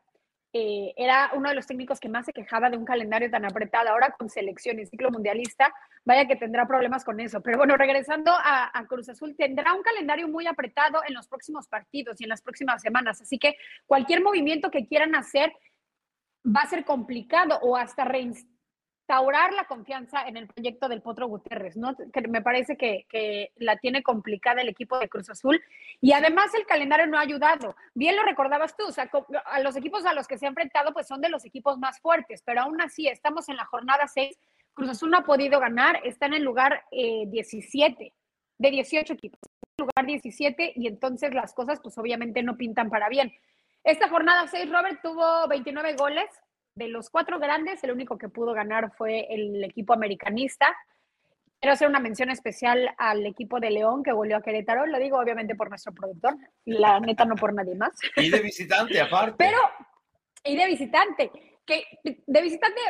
eh, 0.57 0.95
era 0.97 1.33
uno 1.35 1.49
de 1.49 1.57
los 1.57 1.67
técnicos 1.67 1.99
que 1.99 2.09
más 2.09 2.27
se 2.27 2.33
quejaba 2.33 2.71
de 2.71 2.77
un 2.77 2.85
calendario 2.85 3.29
tan 3.29 3.45
apretado. 3.45 3.88
Ahora 3.88 4.14
con 4.17 4.31
selección 4.31 4.79
y 4.79 4.87
ciclo 4.87 5.11
mundialista, 5.11 5.75
vaya 6.05 6.29
que 6.29 6.37
tendrá 6.37 6.64
problemas 6.64 7.05
con 7.05 7.19
eso. 7.19 7.40
Pero 7.40 7.59
bueno, 7.59 7.77
regresando 7.77 8.31
a, 8.33 8.71
Cruz 8.88 9.09
Azul, 9.09 9.35
tendrá 9.37 9.75
un 9.75 9.83
calendario 9.83 10.29
muy 10.29 10.47
apretado 10.47 11.01
en 11.09 11.14
los 11.14 11.27
próximos 11.27 11.67
partidos 11.67 12.21
y 12.21 12.25
en 12.25 12.31
las 12.31 12.40
próximas 12.40 12.83
semanas. 12.83 13.21
Así 13.21 13.37
que 13.37 13.57
cualquier 13.85 14.23
movimiento 14.23 14.71
que 14.71 14.87
quieran 14.87 15.17
hacer 15.17 15.53
va 16.47 16.61
a 16.61 16.69
ser 16.69 16.85
complicado 16.85 17.59
o 17.62 17.77
hasta 17.77 18.05
reinstalar 18.05 18.54
restaurar 19.07 19.53
la 19.53 19.67
confianza 19.67 20.27
en 20.27 20.37
el 20.37 20.47
proyecto 20.47 20.88
del 20.88 21.03
Potro 21.03 21.29
Gutiérrez, 21.29 21.77
¿no? 21.77 21.95
Que 22.12 22.27
me 22.27 22.40
parece 22.40 22.77
que, 22.77 23.07
que, 23.09 23.53
la 23.57 23.77
tiene 23.77 24.03
complicada 24.03 24.62
el 24.62 24.69
equipo 24.69 24.99
de 24.99 25.09
Cruz 25.09 25.29
Azul. 25.29 25.62
Y 26.01 26.12
además 26.12 26.55
el 26.55 26.64
calendario 26.64 27.07
no 27.07 27.19
ha 27.19 27.23
ayudado. 27.23 27.77
Bien 27.95 28.17
lo 28.17 28.23
recordabas 28.23 28.77
tú, 28.77 28.87
o 28.87 28.93
sea, 28.93 29.11
a 29.47 29.61
los 29.61 29.77
equipos 29.77 30.07
a 30.07 30.14
los 30.14 30.27
que 30.27 30.38
se 30.38 30.47
ha 30.47 30.49
enfrentado, 30.49 30.93
pues 30.93 31.07
son 31.07 31.21
de 31.21 31.29
los 31.29 31.45
equipos 31.45 31.79
más 31.79 32.01
fuertes, 32.01 32.43
pero 32.45 32.62
aún 32.62 32.81
así 32.81 33.07
estamos 33.07 33.49
en 33.49 33.57
la 33.57 33.67
jornada 33.67 34.07
6. 34.07 34.38
Cruz 34.73 34.90
Azul 34.90 35.11
no 35.11 35.19
ha 35.19 35.25
podido 35.25 35.61
ganar, 35.61 36.01
está 36.05 36.27
en 36.27 36.35
el 36.35 36.43
lugar 36.43 36.85
17 36.90 38.05
eh, 38.05 38.12
de 38.57 38.71
18 38.71 39.12
equipos, 39.12 39.40
lugar 39.79 40.07
17, 40.07 40.73
y 40.77 40.87
entonces 40.87 41.35
las 41.35 41.53
cosas, 41.53 41.79
pues 41.81 41.99
obviamente 41.99 42.43
no 42.43 42.57
pintan 42.57 42.88
para 42.88 43.09
bien. 43.09 43.33
Esta 43.85 44.09
jornada 44.09 44.47
6, 44.49 44.71
Robert 44.71 45.01
tuvo 45.03 45.47
29 45.47 45.95
goles, 45.97 46.25
de 46.75 46.89
los 46.89 47.11
cuatro 47.11 47.39
grandes, 47.39 47.83
el 47.85 47.93
único 47.93 48.19
que 48.19 48.29
pudo 48.29 48.53
ganar 48.53 48.93
fue 48.97 49.27
el 49.31 49.63
equipo 49.63 49.93
americanista. 49.93 50.77
Quiero 51.61 51.73
hacer 51.73 51.89
una 51.89 52.01
mención 52.01 52.31
especial 52.31 52.95
al 52.99 53.25
equipo 53.25 53.61
de 53.61 53.71
León 53.71 54.03
que 54.03 54.13
volvió 54.13 54.37
a 54.37 54.43
Querétaro. 54.43 54.87
Lo 54.87 54.99
digo 54.99 55.19
obviamente 55.19 55.55
por 55.55 55.69
nuestro 55.69 55.95
productor, 55.95 56.37
la 56.65 57.01
neta 57.01 57.25
no 57.25 57.37
por 57.37 57.55
nadie 57.55 57.75
más. 57.75 57.93
Y 58.17 58.29
de 58.29 58.41
visitante 58.41 59.01
aparte. 59.01 59.37
Pero, 59.39 59.59
y 60.45 60.57
de 60.57 60.67
visitante, 60.67 61.31
que 61.65 61.85
de 62.03 62.43
visitante, 62.43 62.81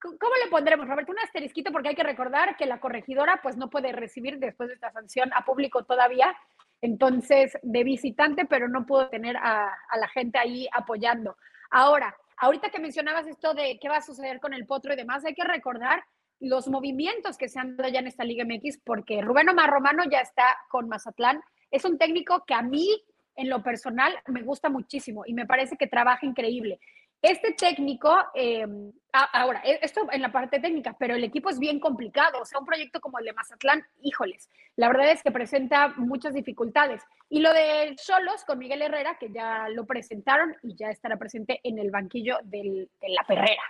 ¿cómo 0.00 0.34
le 0.44 0.50
pondremos, 0.50 0.86
Roberto? 0.86 1.12
Un 1.12 1.20
asterisquito 1.20 1.72
porque 1.72 1.90
hay 1.90 1.94
que 1.94 2.02
recordar 2.02 2.56
que 2.56 2.66
la 2.66 2.80
corregidora 2.80 3.40
pues 3.42 3.56
no 3.56 3.70
puede 3.70 3.92
recibir 3.92 4.38
después 4.38 4.68
de 4.68 4.74
esta 4.74 4.92
sanción 4.92 5.30
a 5.32 5.44
público 5.44 5.84
todavía. 5.84 6.36
Entonces, 6.80 7.56
de 7.62 7.84
visitante, 7.84 8.44
pero 8.44 8.68
no 8.68 8.84
pudo 8.84 9.08
tener 9.08 9.36
a, 9.36 9.72
a 9.88 9.96
la 9.96 10.08
gente 10.08 10.38
ahí 10.38 10.68
apoyando. 10.72 11.36
Ahora, 11.70 12.14
Ahorita 12.40 12.70
que 12.70 12.78
mencionabas 12.78 13.26
esto 13.26 13.54
de 13.54 13.78
qué 13.80 13.88
va 13.88 13.96
a 13.96 14.02
suceder 14.02 14.40
con 14.40 14.54
el 14.54 14.66
Potro 14.66 14.92
y 14.92 14.96
demás, 14.96 15.24
hay 15.24 15.34
que 15.34 15.44
recordar 15.44 16.04
los 16.40 16.68
movimientos 16.68 17.36
que 17.36 17.48
se 17.48 17.58
han 17.58 17.76
dado 17.76 17.90
ya 17.90 17.98
en 18.00 18.06
esta 18.06 18.24
Liga 18.24 18.44
MX, 18.44 18.78
porque 18.84 19.22
Rubén 19.22 19.48
Omar 19.48 19.70
Romano 19.70 20.04
ya 20.10 20.20
está 20.20 20.56
con 20.70 20.88
Mazatlán. 20.88 21.40
Es 21.70 21.84
un 21.84 21.98
técnico 21.98 22.44
que 22.46 22.54
a 22.54 22.62
mí, 22.62 22.88
en 23.34 23.48
lo 23.48 23.62
personal, 23.62 24.14
me 24.26 24.42
gusta 24.42 24.68
muchísimo 24.68 25.24
y 25.26 25.34
me 25.34 25.46
parece 25.46 25.76
que 25.76 25.88
trabaja 25.88 26.24
increíble. 26.26 26.78
Este 27.20 27.52
técnico, 27.52 28.16
eh, 28.34 28.64
ahora, 29.12 29.60
e, 29.64 29.80
esto 29.82 30.06
en 30.12 30.22
la 30.22 30.30
parte 30.30 30.60
técnica, 30.60 30.96
pero 30.96 31.16
el 31.16 31.24
equipo 31.24 31.50
es 31.50 31.58
bien 31.58 31.80
complicado. 31.80 32.40
O 32.40 32.44
sea, 32.44 32.60
un 32.60 32.66
proyecto 32.66 33.00
como 33.00 33.18
el 33.18 33.24
de 33.24 33.32
Mazatlán, 33.32 33.84
híjoles, 34.02 34.48
la 34.76 34.88
verdad 34.88 35.10
es 35.10 35.22
que 35.24 35.32
presenta 35.32 35.88
muchas 35.96 36.34
dificultades. 36.34 37.02
Y 37.28 37.40
lo 37.40 37.52
de 37.52 37.96
Solos 37.98 38.44
con 38.44 38.58
Miguel 38.58 38.82
Herrera, 38.82 39.18
que 39.18 39.32
ya 39.32 39.68
lo 39.68 39.84
presentaron 39.84 40.56
y 40.62 40.76
ya 40.76 40.90
estará 40.90 41.16
presente 41.16 41.60
en 41.64 41.78
el 41.78 41.90
banquillo 41.90 42.38
de 42.44 42.88
la 43.08 43.24
Ferrera. 43.24 43.62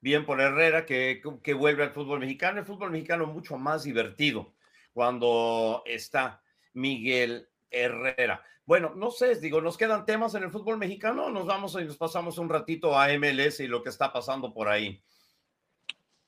Bien 0.00 0.26
por 0.26 0.40
Herrera, 0.40 0.84
que, 0.84 1.22
que 1.42 1.54
vuelve 1.54 1.84
al 1.84 1.92
fútbol 1.92 2.20
mexicano. 2.20 2.60
El 2.60 2.66
fútbol 2.66 2.90
mexicano 2.90 3.26
mucho 3.26 3.56
más 3.56 3.82
divertido 3.82 4.54
cuando 4.92 5.82
está 5.86 6.42
Miguel 6.74 7.48
Herrera. 7.70 8.44
Bueno, 8.68 8.92
no 8.94 9.10
sé, 9.10 9.34
digo, 9.36 9.62
¿nos 9.62 9.78
quedan 9.78 10.04
temas 10.04 10.34
en 10.34 10.42
el 10.42 10.50
fútbol 10.50 10.76
mexicano 10.76 11.30
nos 11.30 11.46
vamos 11.46 11.74
y 11.80 11.86
nos 11.86 11.96
pasamos 11.96 12.36
un 12.36 12.50
ratito 12.50 12.98
a 12.98 13.08
MLS 13.18 13.60
y 13.60 13.66
lo 13.66 13.82
que 13.82 13.88
está 13.88 14.12
pasando 14.12 14.52
por 14.52 14.68
ahí? 14.68 15.02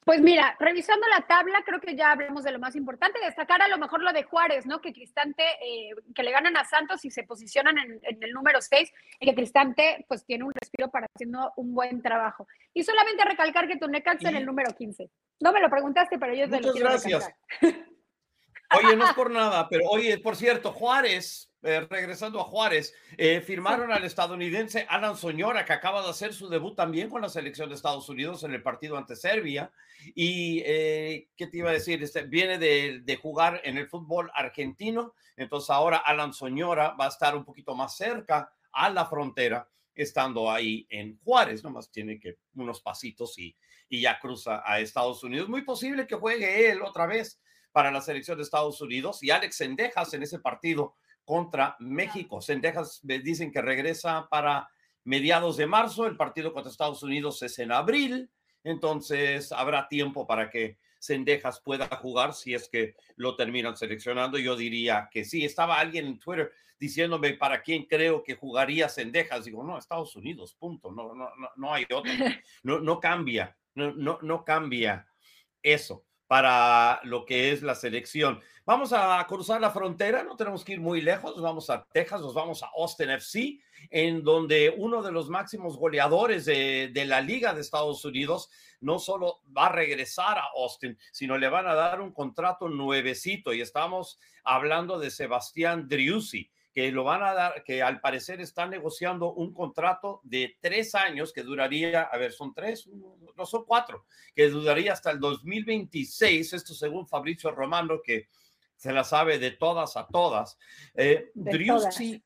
Pues 0.07 0.22
mira, 0.22 0.57
revisando 0.59 1.07
la 1.09 1.26
tabla, 1.26 1.62
creo 1.66 1.83
que 1.83 1.94
ya 1.94 2.12
hablamos 2.12 2.42
de 2.42 2.53
lo 2.53 2.59
más 2.59 2.76
importante, 2.76 3.20
destacar 3.22 3.61
a 3.61 3.68
lo 3.68 3.76
mejor 3.76 4.00
lo 4.00 4.11
de 4.14 4.22
Juárez, 4.22 4.64
¿no? 4.64 4.81
Que 4.81 4.94
Cristante, 4.94 5.42
eh, 5.62 5.90
que 6.14 6.22
le 6.22 6.31
ganan 6.31 6.57
a 6.57 6.64
Santos 6.64 7.05
y 7.05 7.11
se 7.11 7.24
posicionan 7.24 7.76
en, 7.76 8.00
el 8.22 8.33
número 8.33 8.62
6, 8.62 8.90
y 9.20 9.26
que 9.26 9.35
Cristante 9.35 10.07
pues 10.09 10.24
tiene 10.24 10.44
un 10.44 10.55
respiro 10.55 10.90
para 10.90 11.09
haciendo 11.14 11.53
un 11.57 11.74
buen 11.74 12.00
trabajo. 12.00 12.48
Y 12.72 12.85
solamente 12.85 13.22
recalcar 13.22 13.68
que 13.68 13.76
Tunecax 13.76 14.24
en 14.24 14.37
el 14.37 14.46
número 14.46 14.74
15. 14.74 15.11
No 15.40 15.53
me 15.53 15.61
lo 15.61 15.68
preguntaste, 15.68 16.18
pero 16.18 16.33
yo 16.33 16.48
te 16.48 16.59
lo 16.59 16.72
quiero 16.72 16.88
gracias. 16.88 17.31
Oye, 18.79 18.97
no 18.97 19.07
es 19.07 19.15
por 19.15 19.31
nada, 19.31 19.69
pero 19.69 19.89
oye, 19.89 20.19
por 20.19 20.37
cierto, 20.37 20.73
Juárez 20.73 21.51
eh, 21.63 21.87
regresando 21.91 22.41
a 22.41 22.45
Juárez, 22.45 22.95
eh, 23.19 23.43
firmaron 23.43 23.93
al 23.93 24.03
estadounidense 24.05 24.87
Alan 24.89 25.15
Soñora, 25.15 25.67
que 25.67 25.75
acaba 25.75 26.03
de 26.03 26.09
hacer 26.09 26.33
su 26.33 26.49
debut 26.49 26.75
también 26.75 27.11
con 27.11 27.21
la 27.21 27.29
selección 27.29 27.69
de 27.69 27.75
Estados 27.75 28.09
Unidos 28.09 28.45
en 28.45 28.55
el 28.55 28.63
partido 28.63 28.97
ante 28.97 29.15
Serbia. 29.15 29.71
Y, 30.15 30.63
eh, 30.65 31.29
¿qué 31.37 31.49
te 31.49 31.59
iba 31.59 31.69
a 31.69 31.75
decir? 31.75 32.03
Este, 32.03 32.23
viene 32.23 32.57
de, 32.57 33.01
de, 33.05 33.17
jugar 33.17 33.61
en 33.63 33.77
el 33.77 33.89
fútbol 33.89 34.31
argentino, 34.35 35.13
entonces 35.37 35.69
ahora 35.69 35.99
Alan 35.99 36.33
Soñora 36.33 36.95
va 36.99 37.05
a 37.05 37.11
estar 37.11 37.37
un 37.37 37.45
poquito 37.45 37.75
más 37.75 37.95
cerca 37.95 38.51
a 38.73 38.89
la 38.89 39.05
frontera, 39.05 39.69
estando 39.95 40.51
ahí 40.51 40.87
en 40.89 41.19
Juárez, 41.19 41.63
nomás 41.63 41.91
tiene 41.91 42.19
que 42.19 42.39
unos 42.55 42.81
pasitos 42.81 43.39
y, 43.39 43.55
y 43.91 44.01
ya 44.01 44.19
cruza 44.19 44.63
a 44.65 44.81
Estados 44.81 45.23
Unidos. 45.25 45.47
Muy 45.47 45.61
posible 45.61 46.07
que 46.07 46.15
juegue 46.15 46.71
él 46.71 46.81
otra 46.81 47.05
vez 47.05 47.39
para 47.73 47.91
la 47.91 48.01
selección 48.01 48.37
de 48.37 48.45
Estados 48.45 48.81
Unidos 48.81 49.23
y 49.23 49.31
Alex 49.31 49.57
Sendejas 49.57 50.13
en 50.15 50.23
ese 50.23 50.39
partido 50.39 50.95
contra 51.25 51.77
México. 51.79 52.41
Sendejas 52.41 53.01
dicen 53.03 53.53
que 53.53 53.63
regresa 53.63 54.27
para 54.29 54.69
mediados 55.05 55.57
de 55.57 55.67
marzo, 55.67 56.07
el 56.07 56.17
partido 56.17 56.53
contra 56.53 56.71
Estados 56.71 57.03
Unidos 57.03 57.43
es 57.43 57.59
en 57.59 57.73
abril, 57.73 58.31
entonces 58.65 59.53
habrá 59.53 59.89
tiempo 59.89 60.27
para 60.27 60.51
que 60.51 60.79
Sendejas 60.99 61.61
pueda 61.61 61.87
jugar 61.97 62.35
si 62.35 62.53
es 62.55 62.69
que 62.69 62.95
lo 63.17 63.35
terminan 63.35 63.77
seleccionando. 63.77 64.37
Yo 64.37 64.55
diría 64.55 65.09
que 65.11 65.25
sí. 65.25 65.45
Estaba 65.47 65.81
alguien 65.81 66.07
en 66.07 66.19
Twitter 66.19 66.53
diciéndome 66.79 67.35
para 67.35 67.63
quién 67.63 67.87
creo 67.87 68.23
que 68.23 68.35
jugaría 68.35 68.89
Sendejas. 68.89 69.47
Digo, 69.47 69.65
no, 69.65 69.79
Estados 69.79 70.15
Unidos, 70.17 70.55
punto. 70.55 70.93
No, 70.93 71.15
no, 71.15 71.31
no, 71.37 71.49
no 71.57 71.73
hay 71.73 71.85
otro. 71.85 72.13
No, 72.63 72.81
no 72.81 73.01
cambia, 73.01 73.57
no, 73.75 73.93
no, 73.93 74.19
no 74.21 74.45
cambia 74.45 75.07
eso 75.63 76.05
para 76.31 77.01
lo 77.03 77.25
que 77.25 77.51
es 77.51 77.61
la 77.61 77.75
selección. 77.75 78.38
Vamos 78.64 78.93
a 78.93 79.27
cruzar 79.27 79.61
la 79.61 79.73
frontera, 79.73 80.23
no 80.23 80.37
tenemos 80.37 80.64
que 80.64 80.75
ir 80.75 80.81
muy 80.81 81.01
lejos, 81.01 81.43
vamos 81.43 81.69
a 81.71 81.85
Texas, 81.93 82.21
nos 82.21 82.35
vamos 82.35 82.62
a 82.62 82.71
Austin 82.77 83.11
FC, 83.11 83.59
en 83.90 84.23
donde 84.23 84.73
uno 84.79 85.03
de 85.03 85.11
los 85.11 85.29
máximos 85.29 85.77
goleadores 85.77 86.45
de, 86.45 86.93
de, 86.95 87.05
la 87.05 87.21
Liga 87.21 87.53
de 87.53 87.62
Estados 87.62 88.05
Unidos 88.05 88.49
no 88.81 89.01
solo 89.01 89.40
va 89.57 89.66
a 89.66 89.73
regresar 89.73 90.38
a 90.38 90.51
Austin, 90.55 90.97
sino 91.11 91.37
le 91.37 91.49
van 91.49 91.66
a 91.66 91.75
dar 91.75 92.01
un 92.01 92.12
contrato 92.12 92.69
nuevecito 92.69 93.53
y 93.53 93.61
estamos 93.61 94.21
hablando 94.45 95.01
de 95.01 95.11
Sebastián 95.11 95.88
Driussi 95.88 96.49
que 96.73 96.93
lo 96.93 97.05
van 97.05 97.23
a 97.23 97.35
dar, 97.35 97.65
que 97.65 97.83
al 97.83 98.01
parecer 98.01 98.41
están 98.41 98.71
negociando 98.71 99.33
un 99.33 99.53
contrato 99.53 100.21
de 100.23 100.57
tres 100.61 100.95
años 100.95 101.33
que 101.33 101.43
duraría, 101.43 102.03
a 102.03 102.17
ver, 102.17 102.33
son 102.33 102.55
tres, 102.55 102.89
no 103.37 103.47
son 103.47 103.65
cuatro, 103.65 104.05
que 104.35 104.49
duraría 104.49 104.93
hasta 104.93 105.11
el 105.11 105.19
2026, 105.19 106.53
esto 106.53 106.75
según 106.75 107.07
Fabricio 107.07 107.51
Romano, 107.51 108.01
que 108.03 108.29
se 108.81 108.95
la 108.95 109.05
sabe 109.05 109.39
de 109.39 109.51
todas 109.51 109.99
a 109.99 110.07
todas. 110.07 110.57
Eh, 110.95 111.33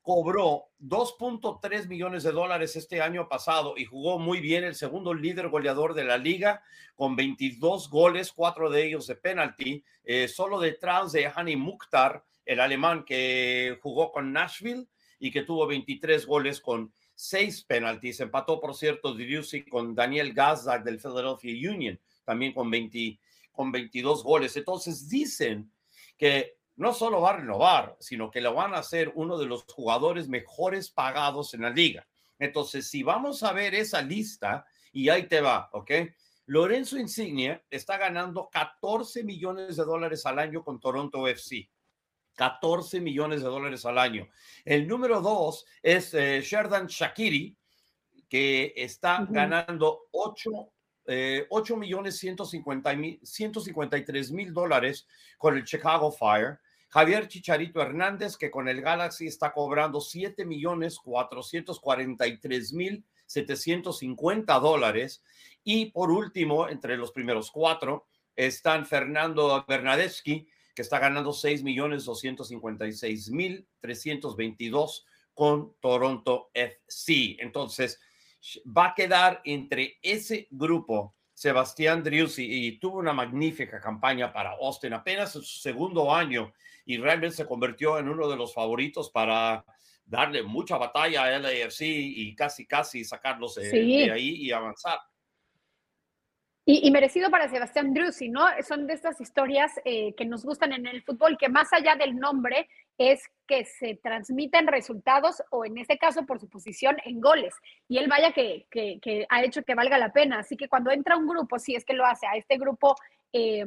cobró 0.01 0.69
2.3 0.79 1.89
millones 1.89 2.23
de 2.23 2.31
dólares 2.31 2.77
este 2.77 3.01
año 3.01 3.27
pasado 3.27 3.73
y 3.75 3.83
jugó 3.83 4.19
muy 4.19 4.39
bien 4.39 4.63
el 4.63 4.73
segundo 4.73 5.13
líder 5.13 5.49
goleador 5.49 5.93
de 5.93 6.05
la 6.05 6.17
liga 6.17 6.63
con 6.95 7.17
22 7.17 7.89
goles, 7.89 8.31
cuatro 8.31 8.69
de 8.69 8.85
ellos 8.85 9.05
de 9.07 9.15
penalti, 9.15 9.83
eh, 10.05 10.29
solo 10.29 10.61
detrás 10.61 11.11
de 11.11 11.27
Hani 11.27 11.57
Mukhtar, 11.57 12.23
el 12.45 12.59
alemán 12.59 13.03
que 13.03 13.77
jugó 13.81 14.11
con 14.11 14.31
Nashville 14.31 14.87
y 15.19 15.31
que 15.31 15.43
tuvo 15.43 15.67
23 15.67 16.25
goles 16.25 16.61
con 16.61 16.93
seis 17.13 17.63
penaltis. 17.63 18.19
Empató, 18.19 18.59
por 18.59 18.75
cierto, 18.75 19.13
Driussi 19.13 19.65
con 19.65 19.95
Daniel 19.95 20.33
Gazdag 20.33 20.83
del 20.83 20.99
Philadelphia 20.99 21.71
Union, 21.71 21.99
también 22.23 22.53
con, 22.53 22.69
20, 22.69 23.19
con 23.51 23.71
22 23.71 24.23
goles. 24.23 24.55
Entonces 24.57 25.09
dicen 25.09 25.71
que 26.17 26.57
no 26.75 26.93
solo 26.93 27.21
va 27.21 27.31
a 27.31 27.37
renovar, 27.37 27.95
sino 27.99 28.29
que 28.29 28.41
lo 28.41 28.53
van 28.53 28.73
a 28.73 28.79
hacer 28.79 29.11
uno 29.15 29.37
de 29.37 29.45
los 29.45 29.63
jugadores 29.63 30.27
mejores 30.27 30.89
pagados 30.89 31.53
en 31.53 31.61
la 31.61 31.69
liga. 31.69 32.05
Entonces, 32.37 32.89
si 32.89 33.01
vamos 33.01 33.43
a 33.43 33.53
ver 33.53 33.73
esa 33.75 34.01
lista, 34.01 34.65
y 34.91 35.09
ahí 35.09 35.27
te 35.27 35.41
va, 35.41 35.69
¿ok? 35.73 35.91
Lorenzo 36.47 36.97
Insignia 36.97 37.63
está 37.69 37.97
ganando 37.97 38.49
14 38.49 39.23
millones 39.23 39.77
de 39.77 39.83
dólares 39.83 40.25
al 40.25 40.39
año 40.39 40.63
con 40.63 40.79
Toronto 40.79 41.27
FC. 41.27 41.69
14 42.35 43.01
millones 43.01 43.41
de 43.41 43.47
dólares 43.47 43.85
al 43.85 43.97
año. 43.97 44.27
El 44.63 44.87
número 44.87 45.21
dos 45.21 45.65
es 45.81 46.13
eh, 46.13 46.41
Sherdan 46.41 46.85
Shakiri, 46.87 47.57
que 48.29 48.73
está 48.75 49.25
ganando 49.29 50.07
8 50.11 50.69
eh, 51.07 51.45
8 51.49 51.77
millones 51.77 52.17
153 52.17 54.31
mil 54.31 54.53
dólares 54.53 55.07
con 55.37 55.55
el 55.55 55.63
Chicago 55.63 56.11
Fire. 56.11 56.59
Javier 56.89 57.27
Chicharito 57.27 57.79
Hernández, 57.81 58.37
que 58.37 58.49
con 58.49 58.67
el 58.69 58.81
Galaxy 58.81 59.27
está 59.27 59.51
cobrando 59.51 60.01
7 60.01 60.45
millones 60.45 60.97
443 60.97 62.73
mil 62.73 63.05
750 63.25 64.59
dólares. 64.59 65.23
Y 65.63 65.91
por 65.91 66.09
último, 66.09 66.69
entre 66.69 66.97
los 66.97 67.11
primeros 67.11 67.51
cuatro, 67.51 68.07
están 68.35 68.85
Fernando 68.85 69.63
Bernadeschi, 69.67 70.47
que 70.75 70.81
está 70.81 70.99
ganando 70.99 71.33
6 71.33 71.63
millones 71.63 72.05
256 72.05 73.31
mil 73.31 73.67
322 73.79 75.05
con 75.33 75.73
Toronto 75.79 76.51
FC. 76.53 77.37
Entonces, 77.39 77.99
va 78.65 78.87
a 78.87 78.95
quedar 78.95 79.41
entre 79.45 79.97
ese 80.01 80.47
grupo 80.51 81.15
Sebastián 81.33 82.03
Driussi 82.03 82.45
y 82.45 82.79
tuvo 82.79 82.99
una 82.99 83.11
magnífica 83.11 83.79
campaña 83.81 84.31
para 84.31 84.51
Austin 84.51 84.93
apenas 84.93 85.35
en 85.35 85.41
su 85.41 85.59
segundo 85.59 86.13
año 86.13 86.53
y 86.85 86.97
realmente 86.97 87.35
se 87.35 87.45
convirtió 87.45 87.97
en 87.99 88.07
uno 88.07 88.29
de 88.29 88.37
los 88.37 88.53
favoritos 88.53 89.09
para 89.09 89.65
darle 90.05 90.43
mucha 90.43 90.77
batalla 90.77 91.23
a 91.23 91.39
LAFC 91.39 91.81
y 91.81 92.35
casi 92.35 92.65
casi 92.65 93.03
sacarlos 93.03 93.55
de, 93.55 94.11
ahí 94.11 94.35
y 94.35 94.51
avanzar. 94.51 94.99
Y, 96.67 96.89
merecido 96.89 97.29
para 97.29 97.47
Sebastián 97.47 97.93
Driussi, 97.93 98.27
¿no? 98.27 98.43
Son 98.67 98.87
de 98.87 98.95
estas 98.95 99.21
historias 99.21 99.71
eh, 99.85 100.15
que 100.15 100.25
nos 100.25 100.43
gustan 100.43 100.73
en 100.73 100.87
el 100.87 101.03
fútbol, 101.03 101.37
que 101.37 101.47
más 101.47 101.71
allá 101.71 101.95
del 101.95 102.17
nombre, 102.17 102.67
es 102.97 103.21
que 103.45 103.65
se 103.65 103.99
transmiten 104.01 104.65
resultados 104.65 105.43
o 105.51 105.63
en 105.63 105.77
este 105.77 105.99
caso 105.99 106.25
por 106.25 106.39
su 106.39 106.49
posición 106.49 106.97
en 107.05 107.21
goles. 107.21 107.53
Y 107.87 107.99
él 107.99 108.07
vaya 108.07 108.31
que, 108.31 108.65
ha 109.29 109.43
hecho 109.43 109.61
que 109.61 109.75
valga 109.75 109.99
la 109.99 110.11
pena. 110.11 110.39
Así 110.39 110.57
que 110.57 110.67
cuando 110.67 110.89
entra 110.89 111.17
un 111.17 111.27
grupo, 111.27 111.59
si 111.59 111.75
es 111.75 111.85
que 111.85 111.93
lo 111.93 112.03
hace, 112.03 112.25
a 112.25 112.35
este 112.35 112.57
grupo 112.57 112.95
eh, 113.31 113.65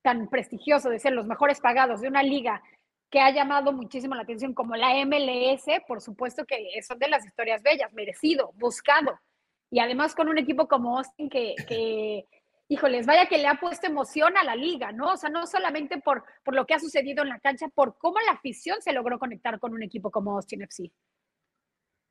tan 0.00 0.28
prestigioso 0.28 0.88
de 0.88 0.98
ser 0.98 1.12
los 1.12 1.26
mejores 1.26 1.60
pagados 1.60 2.00
de 2.00 2.08
una 2.08 2.22
liga 2.22 2.62
que 3.10 3.20
ha 3.20 3.30
llamado 3.32 3.74
muchísimo 3.74 4.14
la 4.14 4.22
atención 4.22 4.54
como 4.54 4.76
la 4.76 4.94
MLS, 5.04 5.66
por 5.86 6.00
supuesto 6.00 6.46
que 6.46 6.80
son 6.82 6.98
de 6.98 7.08
las 7.08 7.26
historias 7.26 7.62
bellas, 7.62 7.92
merecido, 7.92 8.52
buscado. 8.54 9.20
Y 9.70 9.78
además 9.78 10.14
con 10.14 10.28
un 10.28 10.38
equipo 10.38 10.66
como 10.66 10.98
Austin 10.98 11.28
que, 11.28 11.54
que 11.66 12.26
híjoles, 12.70 13.04
vaya 13.04 13.26
que 13.26 13.38
le 13.38 13.48
ha 13.48 13.58
puesto 13.58 13.88
emoción 13.88 14.36
a 14.36 14.44
la 14.44 14.54
liga, 14.54 14.92
¿no? 14.92 15.12
O 15.12 15.16
sea, 15.16 15.28
no 15.28 15.46
solamente 15.46 15.98
por, 15.98 16.24
por 16.44 16.54
lo 16.54 16.66
que 16.66 16.74
ha 16.74 16.78
sucedido 16.78 17.22
en 17.22 17.28
la 17.28 17.40
cancha, 17.40 17.66
por 17.68 17.98
cómo 17.98 18.18
la 18.24 18.32
afición 18.32 18.80
se 18.80 18.92
logró 18.92 19.18
conectar 19.18 19.58
con 19.58 19.74
un 19.74 19.82
equipo 19.82 20.10
como 20.10 20.36
Austin 20.36 20.62
FC. 20.62 20.92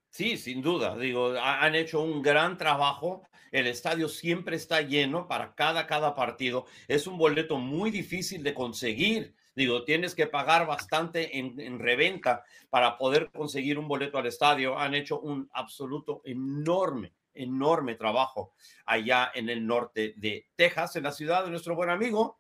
Sí, 0.10 0.38
sin 0.38 0.62
duda. 0.62 0.98
Digo, 0.98 1.34
han 1.40 1.76
hecho 1.76 2.02
un 2.02 2.22
gran 2.22 2.58
trabajo. 2.58 3.24
El 3.52 3.68
estadio 3.68 4.10
siempre 4.10 4.58
está 4.58 4.82
lleno 4.82 5.28
para 5.28 5.56
cada, 5.56 5.88
cada 5.88 6.14
partido. 6.14 6.66
Es 6.88 7.08
un 7.08 7.18
boleto 7.18 7.58
muy 7.58 7.90
difícil 7.90 8.44
de 8.44 8.54
conseguir. 8.54 9.36
Digo, 9.56 9.86
tienes 9.86 10.14
que 10.14 10.28
pagar 10.28 10.68
bastante 10.68 11.38
en, 11.38 11.60
en, 11.60 11.80
reventa 11.80 12.44
para 12.70 12.98
poder 12.98 13.30
conseguir 13.32 13.78
un 13.80 13.88
boleto 13.88 14.18
al 14.18 14.26
estadio. 14.26 14.78
Han 14.78 14.96
hecho 14.96 15.20
un 15.20 15.50
absoluto 15.54 16.22
enorme 16.26 17.14
enorme 17.42 17.96
trabajo 17.96 18.54
allá 18.86 19.32
en 19.34 19.50
el 19.50 19.66
norte 19.66 20.14
de 20.18 20.48
Texas, 20.56 20.96
en 20.96 21.04
la 21.04 21.12
ciudad 21.12 21.44
de 21.44 21.50
nuestro 21.50 21.76
buen 21.76 21.90
amigo, 21.90 22.40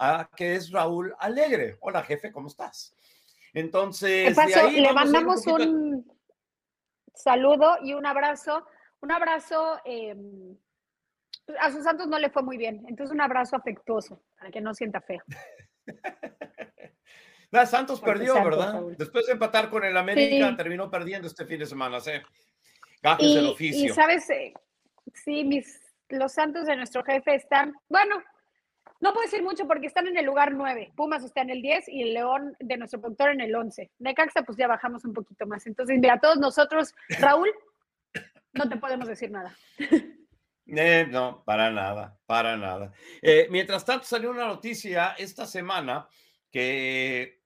ah, 0.00 0.28
que 0.36 0.54
es 0.54 0.70
Raúl 0.70 1.14
Alegre. 1.18 1.76
Hola, 1.80 2.02
jefe, 2.02 2.32
¿cómo 2.32 2.48
estás? 2.48 2.94
Entonces, 3.52 4.36
le 4.72 4.92
mandamos 4.92 5.46
un, 5.46 6.06
saludo 7.14 7.78
y 7.82 7.94
un 7.94 8.06
abrazo. 8.06 8.66
Un 9.00 9.12
abrazo. 9.12 9.80
Em, 9.84 10.56
a 11.60 11.70
sus 11.70 11.84
santos 11.84 12.08
no 12.08 12.18
le 12.18 12.30
fue 12.30 12.42
muy 12.42 12.56
bien, 12.56 12.84
entonces 12.88 13.14
un 13.14 13.20
abrazo 13.20 13.56
afectuoso 13.56 14.22
para 14.38 14.50
que 14.50 14.60
no 14.60 14.74
sienta 14.74 15.00
feo. 15.00 15.22
Santos 17.66 18.00
perdió, 18.00 18.34
¿verdad? 18.34 18.82
Después 18.98 19.26
de 19.26 19.32
empatar 19.32 19.70
con 19.70 19.84
el 19.84 19.96
América, 19.96 20.54
terminó 20.56 20.90
perdiendo 20.90 21.26
este 21.26 21.46
fin 21.46 21.58
de 21.58 21.66
semana. 21.66 21.98
¿sí? 22.00 22.12
Y, 23.18 23.88
sabes, 23.90 24.28
eh, 24.30 24.54
sí, 25.14 25.44
mis, 25.44 25.80
los 26.08 26.32
santos 26.32 26.66
de 26.66 26.76
nuestro 26.76 27.04
jefe 27.04 27.34
están, 27.34 27.74
bueno, 27.88 28.22
no 29.00 29.12
puedo 29.12 29.24
decir 29.24 29.42
mucho 29.42 29.66
porque 29.66 29.86
están 29.86 30.08
en 30.08 30.16
el 30.16 30.26
lugar 30.26 30.52
9. 30.52 30.92
Pumas 30.96 31.22
está 31.22 31.42
en 31.42 31.50
el 31.50 31.62
10 31.62 31.88
y 31.88 32.02
el 32.02 32.14
León 32.14 32.56
de 32.58 32.76
nuestro 32.76 33.00
productor 33.00 33.30
en 33.30 33.40
el 33.40 33.54
11. 33.54 33.90
Necaxa, 34.00 34.42
pues 34.42 34.58
ya 34.58 34.66
bajamos 34.66 35.04
un 35.04 35.12
poquito 35.12 35.46
más. 35.46 35.66
Entonces, 35.66 35.98
mira, 35.98 36.18
todos 36.18 36.38
nosotros, 36.38 36.94
Raúl, 37.20 37.48
no 38.52 38.68
te 38.68 38.76
podemos 38.76 39.08
decir 39.08 39.30
nada. 39.30 39.56
Eh, 40.70 41.06
no, 41.08 41.42
para 41.46 41.70
nada, 41.70 42.18
para 42.26 42.54
nada. 42.58 42.92
Eh, 43.22 43.48
mientras 43.50 43.86
tanto, 43.86 44.04
salió 44.04 44.30
una 44.30 44.46
noticia 44.46 45.14
esta 45.16 45.46
semana 45.46 46.06
que 46.50 47.37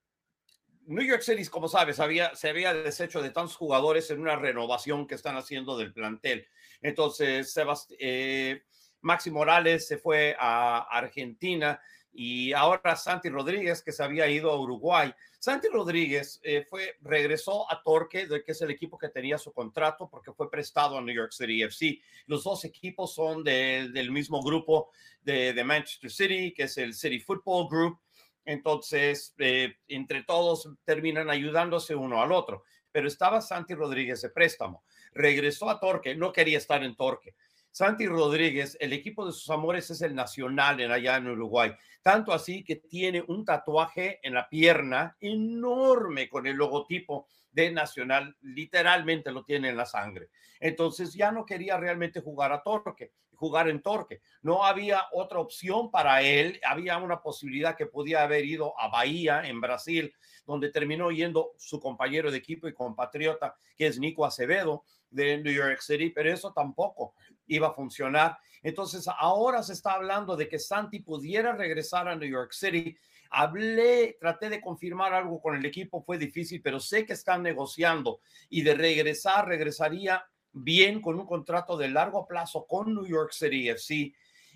New 0.85 1.05
York 1.05 1.21
City, 1.21 1.45
como 1.47 1.67
sabes, 1.67 1.99
había, 1.99 2.35
se 2.35 2.49
había 2.49 2.73
deshecho 2.73 3.21
de 3.21 3.31
tantos 3.31 3.55
jugadores 3.55 4.09
en 4.11 4.19
una 4.19 4.35
renovación 4.35 5.07
que 5.07 5.15
están 5.15 5.37
haciendo 5.37 5.77
del 5.77 5.93
plantel. 5.93 6.47
Entonces, 6.81 7.57
eh, 7.99 8.63
Maxi 9.01 9.31
Morales 9.31 9.87
se 9.87 9.97
fue 9.97 10.35
a 10.37 10.79
Argentina 10.79 11.79
y 12.11 12.53
ahora 12.53 12.95
Santi 12.95 13.29
Rodríguez, 13.29 13.81
que 13.81 13.91
se 13.91 14.03
había 14.03 14.27
ido 14.27 14.51
a 14.51 14.59
Uruguay. 14.59 15.13
Santi 15.39 15.67
Rodríguez 15.67 16.39
eh, 16.43 16.65
fue, 16.69 16.95
regresó 17.01 17.69
a 17.71 17.81
Torque, 17.81 18.27
que 18.27 18.51
es 18.51 18.61
el 18.61 18.69
equipo 18.69 18.97
que 18.97 19.09
tenía 19.09 19.37
su 19.37 19.51
contrato, 19.51 20.09
porque 20.09 20.31
fue 20.31 20.51
prestado 20.51 20.97
a 20.97 21.01
New 21.01 21.15
York 21.15 21.31
City 21.31 21.63
FC. 21.63 22.01
Los 22.27 22.43
dos 22.43 22.65
equipos 22.65 23.15
son 23.15 23.43
del 23.43 24.11
mismo 24.11 24.43
grupo 24.43 24.91
de 25.21 25.63
Manchester 25.63 26.11
City, 26.11 26.53
que 26.53 26.63
es 26.63 26.77
el 26.77 26.93
City 26.93 27.19
Football 27.19 27.67
Group. 27.69 27.99
Entonces, 28.45 29.33
eh, 29.37 29.75
entre 29.87 30.23
todos 30.23 30.69
terminan 30.83 31.29
ayudándose 31.29 31.95
uno 31.95 32.21
al 32.21 32.31
otro. 32.31 32.63
Pero 32.91 33.07
estaba 33.07 33.41
Santi 33.41 33.73
Rodríguez 33.73 34.21
de 34.21 34.29
préstamo. 34.29 34.83
Regresó 35.13 35.69
a 35.69 35.79
Torque, 35.79 36.15
no 36.15 36.31
quería 36.31 36.57
estar 36.57 36.83
en 36.83 36.95
Torque. 36.95 37.35
Santi 37.71 38.05
Rodríguez, 38.05 38.77
el 38.79 38.93
equipo 38.93 39.25
de 39.25 39.31
sus 39.31 39.49
amores 39.49 39.89
es 39.89 40.01
el 40.03 40.13
Nacional 40.13 40.79
en 40.79 40.91
allá 40.91 41.17
en 41.17 41.27
Uruguay. 41.27 41.71
Tanto 42.03 42.31
así 42.31 42.63
que 42.63 42.75
tiene 42.75 43.23
un 43.27 43.43
tatuaje 43.45 44.19
en 44.21 44.35
la 44.35 44.47
pierna 44.47 45.17
enorme 45.19 46.29
con 46.29 46.45
el 46.45 46.55
logotipo 46.55 47.27
de 47.53 47.71
Nacional. 47.71 48.35
Literalmente 48.41 49.31
lo 49.31 49.43
tiene 49.45 49.69
en 49.69 49.77
la 49.77 49.85
sangre. 49.85 50.29
Entonces 50.59 51.13
ya 51.13 51.31
no 51.31 51.45
quería 51.45 51.77
realmente 51.77 52.21
jugar 52.21 52.51
a 52.51 52.61
Torque 52.61 53.13
jugar 53.43 53.67
en 53.67 53.81
Torque. 53.81 54.21
No 54.41 54.63
había 54.63 55.01
otra 55.11 55.39
opción 55.39 55.91
para 55.91 56.21
él. 56.21 56.61
Había 56.63 56.97
una 56.97 57.21
posibilidad 57.21 57.75
que 57.75 57.85
podía 57.85 58.23
haber 58.23 58.45
ido 58.45 58.79
a 58.79 58.87
Bahía, 58.87 59.41
en 59.43 59.59
Brasil, 59.59 60.13
donde 60.45 60.71
terminó 60.71 61.11
yendo 61.11 61.51
su 61.57 61.79
compañero 61.79 62.31
de 62.31 62.37
equipo 62.37 62.69
y 62.69 62.73
compatriota, 62.73 63.53
que 63.75 63.87
es 63.87 63.99
Nico 63.99 64.25
Acevedo 64.25 64.85
de 65.09 65.37
New 65.37 65.53
York 65.53 65.81
City, 65.81 66.09
pero 66.09 66.31
eso 66.31 66.53
tampoco 66.53 67.15
iba 67.47 67.67
a 67.67 67.73
funcionar. 67.73 68.37
Entonces, 68.61 69.07
ahora 69.19 69.61
se 69.61 69.73
está 69.73 69.93
hablando 69.93 70.37
de 70.37 70.47
que 70.47 70.57
Santi 70.57 70.99
pudiera 70.99 71.53
regresar 71.53 72.07
a 72.07 72.15
New 72.15 72.29
York 72.29 72.53
City. 72.53 72.95
Hablé, 73.35 74.17
traté 74.19 74.49
de 74.49 74.61
confirmar 74.61 75.13
algo 75.13 75.41
con 75.41 75.55
el 75.55 75.65
equipo, 75.65 76.03
fue 76.03 76.17
difícil, 76.17 76.61
pero 76.61 76.79
sé 76.79 77.05
que 77.05 77.13
están 77.13 77.41
negociando 77.41 78.19
y 78.49 78.61
de 78.61 78.75
regresar, 78.75 79.47
regresaría 79.47 80.23
bien 80.51 81.01
con 81.01 81.19
un 81.19 81.25
contrato 81.25 81.75
de 81.75 81.89
largo 81.89 82.27
plazo 82.27 82.65
con 82.67 82.93
New 82.93 83.07
York 83.07 83.31
City 83.31 83.69
FC 83.69 84.13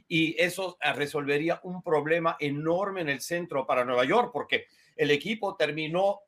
y 0.08 0.36
eso 0.42 0.78
eh, 0.80 0.94
resolvería 0.94 1.60
un 1.64 1.82
problema 1.82 2.38
enorme 2.40 3.02
en 3.02 3.10
el 3.10 3.20
centro 3.20 3.66
para 3.66 3.84
Nueva 3.84 4.06
York 4.06 4.30
porque 4.32 4.66
el 4.96 5.12
equipo 5.12 5.56
terminó 5.56 6.20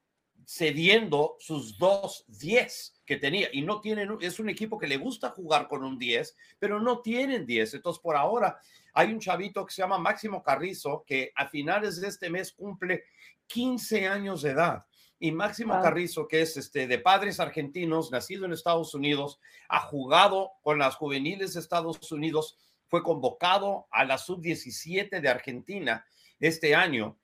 cediendo 0.45 1.35
sus 1.39 1.77
dos 1.77 2.25
10 2.27 3.01
que 3.05 3.17
tenía 3.17 3.49
y 3.53 3.61
no 3.61 3.81
tienen, 3.81 4.17
es 4.21 4.39
un 4.39 4.49
equipo 4.49 4.79
que 4.79 4.87
le 4.87 4.97
gusta 4.97 5.29
jugar 5.29 5.67
con 5.67 5.83
un 5.83 5.99
10, 5.99 6.35
pero 6.57 6.79
no 6.79 7.01
tienen 7.01 7.45
10. 7.45 7.75
Entonces, 7.75 8.01
por 8.01 8.15
ahora 8.15 8.59
hay 8.93 9.11
un 9.11 9.19
chavito 9.19 9.65
que 9.65 9.73
se 9.73 9.81
llama 9.81 9.97
Máximo 9.97 10.43
Carrizo 10.43 11.03
que 11.05 11.31
a 11.35 11.47
finales 11.47 11.99
de 11.99 12.07
este 12.07 12.29
mes 12.29 12.51
cumple 12.53 13.03
15 13.47 14.07
años 14.07 14.41
de 14.41 14.51
edad. 14.51 14.85
Y 15.19 15.31
Máximo 15.31 15.81
Carrizo, 15.81 16.27
que 16.27 16.41
es 16.41 16.55
este, 16.55 16.87
de 16.87 16.99
padres 16.99 17.39
argentinos, 17.39 18.09
nacido 18.11 18.45
en 18.45 18.53
Estados 18.53 18.93
Unidos, 18.93 19.39
ha 19.67 19.81
jugado 19.81 20.51
con 20.61 20.79
las 20.79 20.95
juveniles 20.95 21.53
de 21.53 21.59
Estados 21.59 22.11
Unidos, 22.11 22.57
fue 22.87 23.03
convocado 23.03 23.87
a 23.91 24.05
la 24.05 24.17
sub-17 24.17 25.19
de 25.19 25.29
Argentina 25.29 26.05
este 26.39 26.73
año 26.73 27.19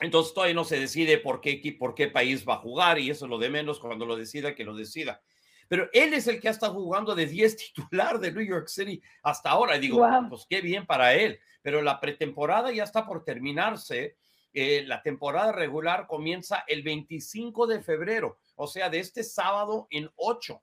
entonces 0.00 0.34
todavía 0.34 0.54
no 0.54 0.64
se 0.64 0.78
decide 0.78 1.18
por 1.18 1.40
qué, 1.40 1.76
por 1.78 1.94
qué 1.94 2.08
país 2.08 2.46
va 2.46 2.54
a 2.54 2.58
jugar 2.58 2.98
y 2.98 3.10
eso 3.10 3.24
es 3.24 3.30
lo 3.30 3.38
de 3.38 3.48
menos 3.48 3.80
cuando 3.80 4.04
lo 4.04 4.16
decida, 4.16 4.54
que 4.54 4.64
lo 4.64 4.74
decida. 4.74 5.22
Pero 5.68 5.88
él 5.92 6.14
es 6.14 6.26
el 6.26 6.40
que 6.40 6.48
ha 6.48 6.52
estado 6.52 6.74
jugando 6.74 7.14
de 7.14 7.26
10 7.26 7.56
titular 7.74 8.18
de 8.18 8.32
New 8.32 8.44
York 8.44 8.68
City 8.68 9.02
hasta 9.22 9.50
ahora. 9.50 9.76
Y 9.76 9.80
digo, 9.80 10.06
pues 10.28 10.46
qué 10.48 10.60
bien 10.60 10.86
para 10.86 11.14
él. 11.14 11.38
Pero 11.62 11.82
la 11.82 12.00
pretemporada 12.00 12.72
ya 12.72 12.84
está 12.84 13.06
por 13.06 13.24
terminarse. 13.24 14.16
Eh, 14.52 14.84
la 14.86 15.02
temporada 15.02 15.52
regular 15.52 16.06
comienza 16.06 16.64
el 16.66 16.82
25 16.82 17.66
de 17.66 17.82
febrero, 17.82 18.38
o 18.54 18.66
sea, 18.66 18.88
de 18.88 19.00
este 19.00 19.22
sábado 19.22 19.86
en 19.90 20.10
8. 20.16 20.62